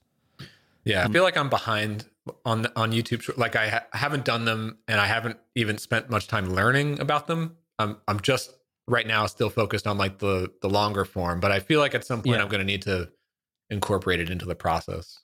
Yeah, 0.85 1.05
I 1.05 1.09
feel 1.09 1.23
like 1.23 1.37
I'm 1.37 1.51
behind 1.51 2.07
on 2.45 2.67
on 2.77 2.93
YouTube. 2.93 3.37
Like 3.37 3.57
I 3.57 3.69
ha- 3.69 3.87
haven't 3.93 4.25
done 4.25 4.45
them, 4.45 4.79
and 4.89 5.01
I 5.01 5.07
haven't 5.07 5.39
even 5.55 5.79
spent 5.79 6.11
much 6.11 6.27
time 6.27 6.47
learning 6.47 7.01
about 7.01 7.27
them. 7.27 7.57
I'm 7.79 7.99
I'm 8.09 8.21
just 8.21 8.53
right 8.87 9.07
now 9.07 9.27
still 9.27 9.51
focused 9.51 9.87
on 9.87 9.99
like 9.99 10.19
the 10.19 10.51
the 10.63 10.69
longer 10.69 11.05
form, 11.05 11.41
but 11.41 11.53
I 11.53 11.61
feel 11.61 11.81
like 11.81 11.95
at 11.95 12.05
some 12.05 12.23
point 12.23 12.37
yeah. 12.37 12.43
I'm 12.43 12.49
going 12.49 12.61
to 12.61 12.67
need 12.67 12.83
to 12.83 13.11
incorporate 13.71 14.21
it 14.21 14.31
into 14.31 14.47
the 14.47 14.55
process. 14.55 15.21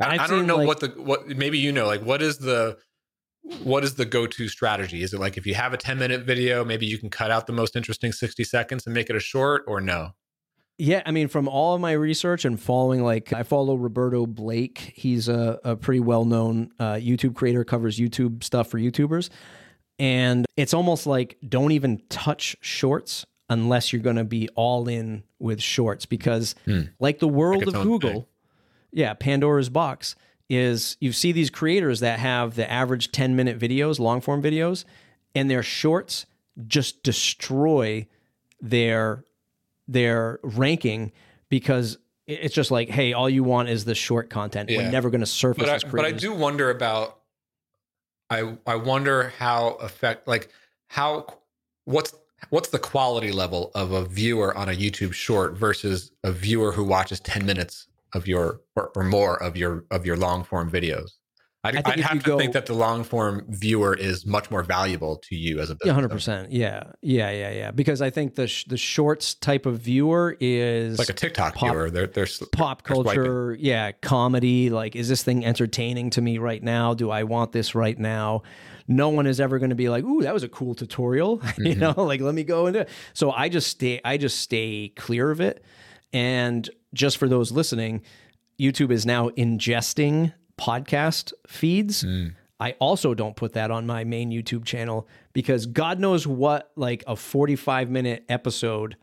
I, 0.00 0.18
I 0.18 0.26
don't 0.26 0.46
know 0.46 0.56
like, 0.58 0.66
what 0.66 0.80
the 0.80 0.88
what 0.88 1.28
maybe 1.28 1.58
you 1.58 1.70
know 1.70 1.86
like 1.86 2.02
what 2.02 2.22
is 2.22 2.38
the 2.38 2.78
what 3.62 3.84
is 3.84 3.94
the 3.94 4.04
go-to 4.04 4.48
strategy? 4.48 5.02
Is 5.02 5.12
it 5.12 5.20
like 5.20 5.36
if 5.36 5.46
you 5.46 5.54
have 5.54 5.74
a 5.74 5.76
10 5.76 5.98
minute 5.98 6.22
video, 6.22 6.64
maybe 6.64 6.86
you 6.86 6.98
can 6.98 7.10
cut 7.10 7.30
out 7.30 7.46
the 7.46 7.52
most 7.52 7.76
interesting 7.76 8.10
60 8.10 8.42
seconds 8.42 8.86
and 8.86 8.94
make 8.94 9.10
it 9.10 9.16
a 9.16 9.20
short 9.20 9.64
or 9.66 9.80
no? 9.80 10.14
Yeah, 10.76 11.02
I 11.06 11.12
mean, 11.12 11.28
from 11.28 11.46
all 11.46 11.74
of 11.74 11.80
my 11.80 11.92
research 11.92 12.44
and 12.44 12.60
following, 12.60 13.02
like, 13.02 13.32
I 13.32 13.44
follow 13.44 13.76
Roberto 13.76 14.26
Blake. 14.26 14.92
He's 14.96 15.28
a, 15.28 15.60
a 15.62 15.76
pretty 15.76 16.00
well 16.00 16.24
known 16.24 16.72
uh, 16.80 16.94
YouTube 16.94 17.36
creator, 17.36 17.64
covers 17.64 17.98
YouTube 17.98 18.42
stuff 18.42 18.68
for 18.68 18.78
YouTubers. 18.78 19.30
And 20.00 20.46
it's 20.56 20.74
almost 20.74 21.06
like 21.06 21.38
don't 21.48 21.70
even 21.70 22.02
touch 22.08 22.56
shorts 22.60 23.24
unless 23.48 23.92
you're 23.92 24.02
going 24.02 24.16
to 24.16 24.24
be 24.24 24.48
all 24.56 24.88
in 24.88 25.22
with 25.38 25.62
shorts 25.62 26.06
because, 26.06 26.56
hmm. 26.64 26.82
like 26.98 27.20
the 27.20 27.28
world 27.28 27.68
of 27.68 27.74
Google, 27.74 28.12
thing. 28.12 28.26
yeah, 28.92 29.14
Pandora's 29.14 29.68
box 29.68 30.16
is 30.48 30.96
you 31.00 31.12
see 31.12 31.30
these 31.30 31.50
creators 31.50 32.00
that 32.00 32.18
have 32.18 32.56
the 32.56 32.68
average 32.68 33.12
10 33.12 33.36
minute 33.36 33.58
videos, 33.58 34.00
long 34.00 34.20
form 34.20 34.42
videos, 34.42 34.84
and 35.36 35.48
their 35.48 35.62
shorts 35.62 36.26
just 36.66 37.02
destroy 37.04 38.06
their 38.60 39.24
their 39.88 40.40
ranking 40.42 41.12
because 41.48 41.98
it's 42.26 42.54
just 42.54 42.70
like, 42.70 42.88
hey, 42.88 43.12
all 43.12 43.28
you 43.28 43.44
want 43.44 43.68
is 43.68 43.84
the 43.84 43.94
short 43.94 44.30
content. 44.30 44.70
Yeah. 44.70 44.78
We're 44.78 44.90
never 44.90 45.10
going 45.10 45.20
to 45.20 45.26
surface. 45.26 45.64
But 45.64 45.84
I, 45.84 45.90
but 45.90 46.04
I 46.04 46.12
do 46.12 46.32
wonder 46.32 46.70
about. 46.70 47.18
I 48.30 48.56
I 48.66 48.76
wonder 48.76 49.34
how 49.38 49.72
affect 49.74 50.26
like 50.26 50.48
how 50.88 51.26
what's 51.84 52.14
what's 52.50 52.70
the 52.70 52.78
quality 52.78 53.32
level 53.32 53.70
of 53.74 53.92
a 53.92 54.04
viewer 54.06 54.56
on 54.56 54.68
a 54.68 54.72
YouTube 54.72 55.12
short 55.12 55.54
versus 55.56 56.10
a 56.22 56.32
viewer 56.32 56.72
who 56.72 56.84
watches 56.84 57.20
10 57.20 57.44
minutes 57.44 57.86
of 58.14 58.26
your 58.26 58.60
or, 58.76 58.90
or 58.96 59.04
more 59.04 59.40
of 59.42 59.56
your 59.56 59.84
of 59.90 60.06
your 60.06 60.16
long 60.16 60.42
form 60.42 60.70
videos 60.70 61.18
I'd, 61.64 61.76
I'd 61.76 62.00
have 62.00 62.18
to 62.18 62.24
go, 62.24 62.38
think 62.38 62.52
that 62.52 62.66
the 62.66 62.74
long 62.74 63.04
form 63.04 63.44
viewer 63.48 63.94
is 63.94 64.26
much 64.26 64.50
more 64.50 64.62
valuable 64.62 65.16
to 65.16 65.34
you 65.34 65.60
as 65.60 65.70
a 65.70 65.74
business. 65.74 65.94
Hundred 65.94 66.10
percent. 66.10 66.52
Yeah, 66.52 66.84
yeah, 67.00 67.30
yeah, 67.30 67.50
yeah. 67.50 67.70
Because 67.70 68.02
I 68.02 68.10
think 68.10 68.34
the 68.34 68.46
sh- 68.46 68.66
the 68.66 68.76
shorts 68.76 69.34
type 69.34 69.64
of 69.64 69.80
viewer 69.80 70.36
is 70.40 70.98
like 70.98 71.08
a 71.08 71.14
TikTok 71.14 71.54
pop, 71.54 71.70
viewer. 71.70 71.90
They're, 71.90 72.06
they're 72.06 72.26
pop 72.52 72.82
they're 72.82 72.94
culture. 72.94 73.54
Swiping. 73.54 73.64
Yeah, 73.66 73.92
comedy. 73.92 74.68
Like, 74.68 74.94
is 74.94 75.08
this 75.08 75.22
thing 75.22 75.44
entertaining 75.44 76.10
to 76.10 76.20
me 76.20 76.36
right 76.36 76.62
now? 76.62 76.92
Do 76.92 77.10
I 77.10 77.22
want 77.22 77.52
this 77.52 77.74
right 77.74 77.98
now? 77.98 78.42
No 78.86 79.08
one 79.08 79.26
is 79.26 79.40
ever 79.40 79.58
going 79.58 79.70
to 79.70 79.76
be 79.76 79.88
like, 79.88 80.04
"Ooh, 80.04 80.20
that 80.20 80.34
was 80.34 80.42
a 80.42 80.48
cool 80.48 80.74
tutorial." 80.74 81.38
Mm-hmm. 81.54 81.66
you 81.66 81.74
know, 81.76 81.94
like 81.96 82.20
let 82.20 82.34
me 82.34 82.42
go 82.42 82.66
into. 82.66 82.80
It. 82.80 82.88
So 83.12 83.30
I 83.30 83.48
just 83.48 83.68
stay. 83.68 84.00
I 84.04 84.16
just 84.16 84.40
stay 84.40 84.92
clear 84.96 85.30
of 85.30 85.40
it. 85.40 85.64
And 86.12 86.68
just 86.92 87.16
for 87.16 87.28
those 87.28 87.52
listening, 87.52 88.02
YouTube 88.58 88.90
is 88.90 89.06
now 89.06 89.30
ingesting 89.30 90.32
podcast 90.58 91.32
feeds. 91.46 92.02
Mm. 92.04 92.34
I 92.60 92.72
also 92.78 93.14
don't 93.14 93.36
put 93.36 93.54
that 93.54 93.70
on 93.70 93.86
my 93.86 94.04
main 94.04 94.30
YouTube 94.30 94.64
channel 94.64 95.08
because 95.32 95.66
God 95.66 95.98
knows 95.98 96.26
what 96.26 96.70
like 96.76 97.02
a 97.06 97.16
45 97.16 97.90
minute 97.90 98.24
episode 98.28 98.96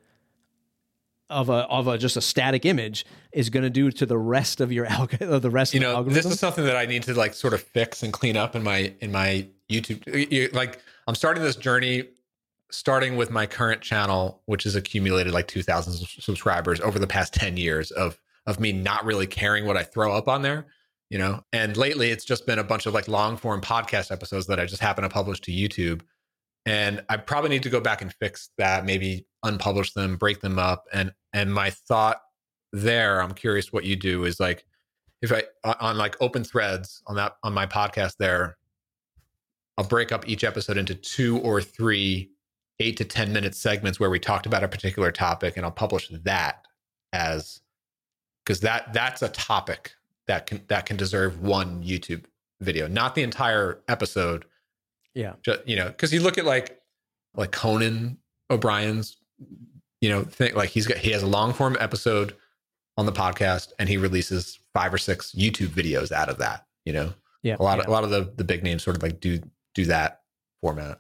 of 1.29 1.49
a 1.49 1.53
of 1.67 1.87
a 1.87 1.97
just 1.97 2.17
a 2.17 2.21
static 2.21 2.65
image 2.65 3.05
is 3.31 3.49
going 3.49 3.63
to 3.63 3.69
do 3.69 3.89
to 3.89 4.05
the 4.05 4.17
rest 4.17 4.59
of 4.61 4.71
your 4.71 4.85
alg- 4.87 5.41
the 5.41 5.49
rest 5.49 5.73
you 5.73 5.79
of 5.79 5.83
know 5.83 5.95
algorithm. 5.95 6.13
this 6.13 6.25
is 6.25 6.39
something 6.39 6.65
that 6.65 6.75
I 6.75 6.85
need 6.85 7.03
to 7.03 7.13
like 7.13 7.33
sort 7.33 7.53
of 7.53 7.61
fix 7.61 8.03
and 8.03 8.11
clean 8.11 8.35
up 8.35 8.55
in 8.55 8.63
my 8.63 8.93
in 8.99 9.11
my 9.11 9.47
YouTube 9.69 10.53
like 10.53 10.79
I'm 11.07 11.15
starting 11.15 11.41
this 11.43 11.55
journey 11.55 12.03
starting 12.69 13.15
with 13.15 13.31
my 13.31 13.45
current 13.45 13.81
channel 13.81 14.41
which 14.45 14.63
has 14.63 14.75
accumulated 14.75 15.33
like 15.33 15.47
2000 15.47 15.93
subscribers 15.93 16.79
over 16.81 16.99
the 16.99 17.07
past 17.07 17.33
10 17.33 17.57
years 17.57 17.91
of 17.91 18.19
of 18.45 18.59
me 18.59 18.71
not 18.73 19.05
really 19.05 19.27
caring 19.27 19.65
what 19.65 19.77
I 19.77 19.83
throw 19.83 20.13
up 20.13 20.27
on 20.27 20.41
there 20.41 20.65
you 21.11 21.17
know. 21.17 21.43
And 21.53 21.77
lately, 21.77 22.09
it's 22.09 22.25
just 22.25 22.47
been 22.47 22.57
a 22.57 22.63
bunch 22.63 22.87
of 22.87 22.93
like 22.95 23.07
long 23.07 23.37
form 23.37 23.61
podcast 23.61 24.11
episodes 24.11 24.47
that 24.47 24.59
I 24.59 24.65
just 24.65 24.81
happen 24.81 25.03
to 25.03 25.09
publish 25.09 25.41
to 25.41 25.51
YouTube. 25.51 26.01
And 26.65 27.03
I 27.09 27.17
probably 27.17 27.49
need 27.49 27.63
to 27.63 27.69
go 27.69 27.81
back 27.81 28.01
and 28.01 28.13
fix 28.13 28.49
that, 28.57 28.85
maybe 28.85 29.27
unpublish 29.45 29.93
them, 29.93 30.15
break 30.15 30.39
them 30.39 30.57
up. 30.57 30.85
And 30.93 31.11
and 31.33 31.53
my 31.53 31.69
thought 31.69 32.21
there, 32.71 33.21
I'm 33.21 33.33
curious 33.33 33.73
what 33.73 33.83
you 33.83 33.97
do 33.97 34.23
is 34.23 34.39
like 34.39 34.65
if 35.21 35.31
I 35.33 35.43
on 35.79 35.97
like 35.97 36.15
open 36.21 36.43
threads 36.45 37.03
on 37.05 37.17
that 37.17 37.33
on 37.43 37.53
my 37.53 37.67
podcast 37.67 38.15
there, 38.17 38.57
I'll 39.77 39.85
break 39.85 40.13
up 40.13 40.27
each 40.27 40.45
episode 40.45 40.77
into 40.77 40.95
two 40.95 41.39
or 41.39 41.61
three 41.61 42.31
eight 42.79 42.97
to 42.97 43.05
10 43.05 43.31
minute 43.31 43.53
segments 43.53 43.99
where 43.99 44.09
we 44.09 44.17
talked 44.17 44.47
about 44.47 44.63
a 44.63 44.67
particular 44.67 45.11
topic 45.11 45.55
and 45.55 45.65
I'll 45.65 45.71
publish 45.71 46.09
that 46.23 46.65
as 47.13 47.61
because 48.43 48.61
that 48.61 48.91
that's 48.91 49.21
a 49.21 49.29
topic 49.29 49.91
that 50.31 50.45
can 50.45 50.61
that 50.67 50.85
can 50.85 50.95
deserve 50.95 51.41
one 51.41 51.83
YouTube 51.83 52.23
video, 52.61 52.87
not 52.87 53.15
the 53.15 53.21
entire 53.21 53.81
episode. 53.89 54.45
Yeah. 55.13 55.33
Just, 55.43 55.67
you 55.67 55.75
know, 55.75 55.87
because 55.87 56.13
you 56.13 56.21
look 56.21 56.37
at 56.37 56.45
like 56.45 56.79
like 57.35 57.51
Conan 57.51 58.17
O'Brien's, 58.49 59.17
you 59.99 60.09
know, 60.09 60.23
thing 60.23 60.55
like 60.55 60.69
he's 60.69 60.87
got 60.87 60.97
he 60.97 61.11
has 61.11 61.21
a 61.21 61.27
long 61.27 61.51
form 61.51 61.75
episode 61.81 62.33
on 62.95 63.05
the 63.05 63.11
podcast 63.11 63.73
and 63.77 63.89
he 63.89 63.97
releases 63.97 64.57
five 64.73 64.93
or 64.93 64.97
six 64.97 65.33
YouTube 65.33 65.67
videos 65.67 66.13
out 66.13 66.29
of 66.29 66.37
that, 66.37 66.65
you 66.85 66.93
know. 66.93 67.13
Yeah. 67.43 67.57
A 67.59 67.63
lot 67.63 67.79
yeah. 67.79 67.83
of 67.83 67.87
a 67.89 67.91
lot 67.91 68.05
of 68.05 68.09
the 68.09 68.31
the 68.37 68.45
big 68.45 68.63
names 68.63 68.83
sort 68.83 68.95
of 68.95 69.03
like 69.03 69.19
do 69.19 69.41
do 69.75 69.85
that 69.85 70.21
format. 70.61 70.97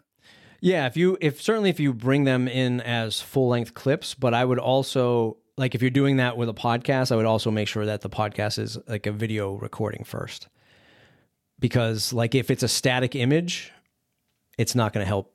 Yeah, 0.59 0.87
if 0.87 0.97
you 0.97 1.17
if 1.21 1.41
certainly 1.41 1.69
if 1.69 1.79
you 1.79 1.93
bring 1.93 2.25
them 2.25 2.49
in 2.49 2.81
as 2.81 3.21
full 3.21 3.47
length 3.47 3.75
clips, 3.75 4.13
but 4.13 4.33
I 4.33 4.43
would 4.43 4.59
also 4.59 5.37
like 5.61 5.75
if 5.75 5.81
you're 5.81 5.91
doing 5.91 6.17
that 6.17 6.35
with 6.35 6.49
a 6.49 6.53
podcast, 6.53 7.11
I 7.11 7.15
would 7.15 7.25
also 7.25 7.51
make 7.51 7.67
sure 7.67 7.85
that 7.85 8.01
the 8.01 8.09
podcast 8.09 8.59
is 8.59 8.77
like 8.87 9.05
a 9.05 9.11
video 9.11 9.53
recording 9.53 10.03
first. 10.03 10.49
Because 11.59 12.11
like 12.11 12.35
if 12.35 12.49
it's 12.51 12.63
a 12.63 12.67
static 12.67 13.15
image, 13.15 13.71
it's 14.57 14.75
not 14.75 14.91
going 14.91 15.03
to 15.03 15.07
help 15.07 15.33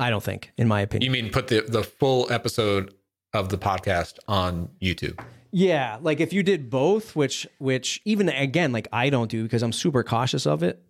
I 0.00 0.10
don't 0.10 0.22
think 0.22 0.52
in 0.56 0.66
my 0.66 0.80
opinion. 0.80 1.12
You 1.14 1.22
mean 1.22 1.30
put 1.30 1.48
the 1.48 1.60
the 1.60 1.84
full 1.84 2.30
episode 2.32 2.94
of 3.32 3.50
the 3.50 3.58
podcast 3.58 4.18
on 4.26 4.70
YouTube? 4.82 5.22
Yeah, 5.52 5.98
like 6.00 6.20
if 6.20 6.32
you 6.32 6.42
did 6.42 6.70
both, 6.70 7.14
which 7.14 7.46
which 7.58 8.00
even 8.04 8.28
again 8.28 8.72
like 8.72 8.88
I 8.92 9.10
don't 9.10 9.30
do 9.30 9.42
because 9.42 9.62
I'm 9.62 9.72
super 9.72 10.02
cautious 10.02 10.46
of 10.46 10.62
it. 10.62 10.82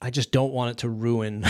I 0.00 0.10
just 0.10 0.30
don't 0.30 0.52
want 0.52 0.72
it 0.72 0.76
to 0.78 0.90
ruin 0.90 1.40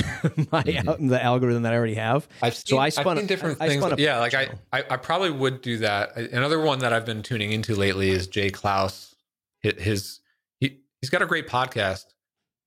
my 0.52 0.62
mm-hmm. 0.62 1.09
the 1.09 1.22
algorithm 1.22 1.62
that 1.64 1.72
I 1.72 1.76
already 1.76 1.94
have. 1.94 2.28
I've 2.40 2.54
seen, 2.54 2.76
so 2.76 2.78
I 2.78 2.90
spun 2.90 3.18
I've 3.18 3.26
different 3.26 3.61
I, 3.61 3.68
things. 3.68 3.82
I 3.82 3.94
yeah, 3.98 4.18
like 4.20 4.35
I, 4.35 4.50
I, 4.72 4.85
I 4.90 4.96
probably 4.96 5.30
would 5.30 5.62
do 5.62 5.78
that. 5.78 6.16
Another 6.16 6.61
one 6.61 6.78
that 6.80 6.92
I've 6.92 7.04
been 7.04 7.22
tuning 7.22 7.52
into 7.52 7.74
lately 7.74 8.11
is 8.11 8.28
Jay 8.28 8.50
Clouse. 8.50 9.14
His 9.61 10.20
he 10.61 10.80
he's 11.00 11.11
got 11.11 11.22
a 11.22 11.26
great 11.26 11.48
podcast 11.48 12.04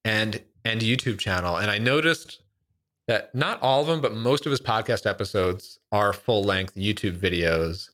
and 0.04 0.42
and 0.66 0.82
YouTube 0.82 1.18
channel, 1.18 1.56
and 1.56 1.72
I 1.72 1.78
noticed 1.78 2.42
that 3.08 3.34
not 3.34 3.62
all 3.62 3.82
of 3.82 3.88
them, 3.88 4.02
but 4.02 4.14
most 4.14 4.46
of 4.46 4.52
his 4.52 4.60
podcast 4.60 5.10
episodes 5.10 5.80
are 5.94 6.12
full 6.12 6.44
length 6.44 6.76
YouTube 6.76 7.18
videos, 7.18 7.90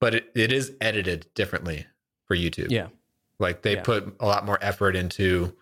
but 0.00 0.14
it, 0.14 0.30
it 0.34 0.52
is 0.52 0.72
edited 0.80 1.26
differently 1.34 1.86
for 2.24 2.36
YouTube. 2.36 2.72
Yeah, 2.72 2.88
like 3.38 3.62
they 3.62 3.76
yeah. 3.76 3.82
put 3.82 4.16
a 4.18 4.26
lot 4.26 4.44
more 4.44 4.58
effort 4.60 4.96
into 4.96 5.54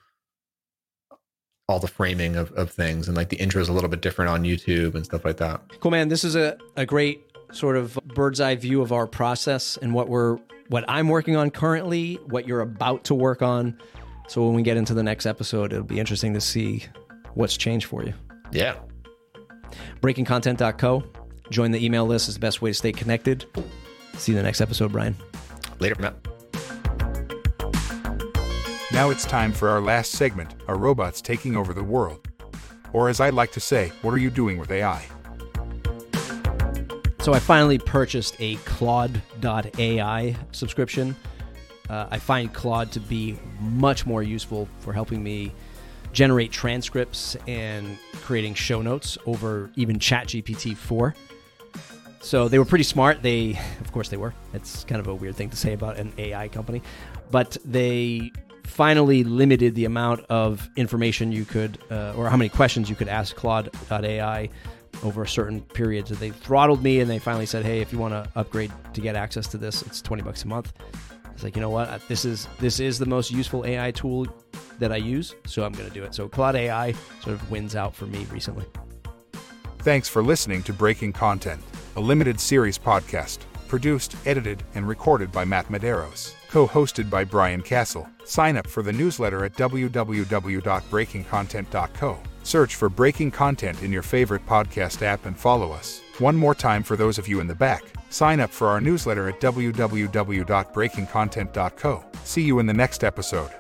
all 1.68 1.78
the 1.78 1.88
framing 1.88 2.36
of, 2.36 2.52
of 2.52 2.70
things 2.70 3.08
and 3.08 3.16
like 3.16 3.30
the 3.30 3.36
intro 3.36 3.60
is 3.60 3.68
a 3.68 3.72
little 3.72 3.88
bit 3.88 4.02
different 4.02 4.30
on 4.30 4.42
YouTube 4.42 4.94
and 4.94 5.04
stuff 5.04 5.24
like 5.24 5.38
that. 5.38 5.62
Cool, 5.80 5.90
man. 5.90 6.08
This 6.08 6.24
is 6.24 6.36
a, 6.36 6.58
a 6.76 6.84
great 6.84 7.30
sort 7.52 7.76
of 7.76 7.98
bird's 8.14 8.40
eye 8.40 8.56
view 8.56 8.82
of 8.82 8.92
our 8.92 9.06
process 9.06 9.78
and 9.80 9.94
what 9.94 10.08
we're 10.08 10.38
what 10.68 10.84
I'm 10.88 11.08
working 11.08 11.36
on 11.36 11.50
currently, 11.50 12.14
what 12.26 12.46
you're 12.46 12.60
about 12.60 13.04
to 13.04 13.14
work 13.14 13.42
on. 13.42 13.78
So 14.28 14.44
when 14.44 14.54
we 14.54 14.62
get 14.62 14.76
into 14.76 14.94
the 14.94 15.02
next 15.02 15.26
episode, 15.26 15.72
it'll 15.72 15.84
be 15.84 16.00
interesting 16.00 16.32
to 16.34 16.40
see 16.40 16.84
what's 17.34 17.56
changed 17.56 17.86
for 17.86 18.02
you. 18.02 18.14
Yeah. 18.50 18.76
Breakingcontent.co. 20.00 21.04
Join 21.50 21.70
the 21.70 21.84
email 21.84 22.06
list 22.06 22.28
is 22.28 22.34
the 22.34 22.40
best 22.40 22.62
way 22.62 22.70
to 22.70 22.74
stay 22.74 22.92
connected. 22.92 23.44
See 24.14 24.32
you 24.32 24.38
in 24.38 24.42
the 24.42 24.46
next 24.46 24.62
episode, 24.62 24.92
Brian. 24.92 25.14
Later, 25.78 25.96
Matt. 25.98 26.33
Now 28.94 29.10
it's 29.10 29.24
time 29.24 29.50
for 29.52 29.68
our 29.68 29.80
last 29.80 30.12
segment 30.12 30.54
Are 30.68 30.78
robots 30.78 31.20
taking 31.20 31.56
over 31.56 31.74
the 31.74 31.82
world? 31.82 32.28
Or, 32.92 33.08
as 33.08 33.18
I 33.18 33.30
like 33.30 33.50
to 33.52 33.60
say, 33.60 33.90
what 34.02 34.14
are 34.14 34.18
you 34.18 34.30
doing 34.30 34.56
with 34.56 34.70
AI? 34.70 35.04
So, 37.20 37.34
I 37.34 37.40
finally 37.40 37.76
purchased 37.76 38.36
a 38.38 38.54
Claude.ai 38.64 40.36
subscription. 40.52 41.16
Uh, 41.90 42.06
I 42.08 42.20
find 42.20 42.54
Claude 42.54 42.92
to 42.92 43.00
be 43.00 43.36
much 43.58 44.06
more 44.06 44.22
useful 44.22 44.68
for 44.78 44.92
helping 44.92 45.24
me 45.24 45.52
generate 46.12 46.52
transcripts 46.52 47.36
and 47.48 47.98
creating 48.22 48.54
show 48.54 48.80
notes 48.80 49.18
over 49.26 49.72
even 49.74 49.98
ChatGPT 49.98 50.76
4. 50.76 51.16
So 52.20 52.46
they 52.46 52.60
were 52.60 52.64
pretty 52.64 52.84
smart. 52.84 53.22
They, 53.22 53.58
of 53.80 53.90
course, 53.90 54.08
they 54.08 54.16
were. 54.16 54.32
It's 54.52 54.84
kind 54.84 55.00
of 55.00 55.08
a 55.08 55.14
weird 55.14 55.34
thing 55.34 55.50
to 55.50 55.56
say 55.56 55.72
about 55.72 55.96
an 55.96 56.12
AI 56.16 56.46
company, 56.46 56.80
but 57.32 57.56
they 57.64 58.30
finally 58.64 59.24
limited 59.24 59.74
the 59.74 59.84
amount 59.84 60.24
of 60.28 60.68
information 60.76 61.30
you 61.32 61.44
could, 61.44 61.78
uh, 61.90 62.14
or 62.16 62.28
how 62.28 62.36
many 62.36 62.48
questions 62.48 62.90
you 62.90 62.96
could 62.96 63.08
ask 63.08 63.36
Claude.ai 63.36 64.48
over 65.02 65.22
a 65.22 65.28
certain 65.28 65.60
period. 65.60 66.08
So 66.08 66.14
they 66.14 66.30
throttled 66.30 66.82
me 66.82 67.00
and 67.00 67.10
they 67.10 67.18
finally 67.18 67.46
said, 67.46 67.64
hey, 67.64 67.80
if 67.80 67.92
you 67.92 67.98
want 67.98 68.14
to 68.14 68.28
upgrade 68.36 68.72
to 68.92 69.00
get 69.00 69.16
access 69.16 69.46
to 69.48 69.58
this, 69.58 69.82
it's 69.82 70.00
20 70.00 70.22
bucks 70.22 70.44
a 70.44 70.48
month. 70.48 70.72
It's 71.32 71.42
like, 71.42 71.56
you 71.56 71.62
know 71.62 71.70
what? 71.70 72.00
This 72.08 72.24
is 72.24 72.46
this 72.60 72.78
is 72.78 72.98
the 72.98 73.06
most 73.06 73.32
useful 73.32 73.66
AI 73.66 73.90
tool 73.90 74.26
that 74.78 74.92
I 74.92 74.96
use, 74.96 75.34
so 75.46 75.64
I'm 75.64 75.72
going 75.72 75.88
to 75.88 75.94
do 75.94 76.04
it. 76.04 76.14
So 76.14 76.28
Claude 76.28 76.54
AI 76.54 76.92
sort 77.22 77.34
of 77.34 77.50
wins 77.50 77.74
out 77.74 77.94
for 77.94 78.06
me 78.06 78.24
recently. 78.30 78.64
Thanks 79.80 80.08
for 80.08 80.22
listening 80.22 80.62
to 80.62 80.72
Breaking 80.72 81.12
Content, 81.12 81.60
a 81.96 82.00
limited 82.00 82.40
series 82.40 82.78
podcast 82.78 83.40
produced, 83.74 84.14
edited, 84.24 84.62
and 84.76 84.86
recorded 84.86 85.32
by 85.32 85.44
Matt 85.44 85.66
Medeiros, 85.66 86.36
co 86.48 86.64
hosted 86.64 87.10
by 87.10 87.24
Brian 87.24 87.60
Casel. 87.60 88.08
Sign 88.24 88.56
up 88.56 88.68
for 88.68 88.84
the 88.84 88.92
newsletter 88.92 89.44
at 89.44 89.54
www.breakingcontent.co. 89.54 92.18
Search 92.44 92.76
for 92.76 92.88
Breaking 92.88 93.32
Content 93.32 93.82
in 93.82 93.90
your 93.90 94.04
favorite 94.04 94.46
podcast 94.46 95.02
app 95.02 95.26
and 95.26 95.36
follow 95.36 95.72
us. 95.72 96.02
One 96.18 96.36
more 96.36 96.54
time 96.54 96.84
for 96.84 96.96
those 96.96 97.18
of 97.18 97.26
you 97.26 97.40
in 97.40 97.48
the 97.48 97.54
back. 97.56 97.82
Sign 98.10 98.38
up 98.38 98.50
for 98.50 98.68
our 98.68 98.80
newsletter 98.80 99.28
at 99.28 99.40
www.breakingcontent.co. 99.40 102.04
See 102.22 102.42
you 102.42 102.60
in 102.60 102.66
the 102.66 102.72
next 102.72 103.02
episode. 103.02 103.50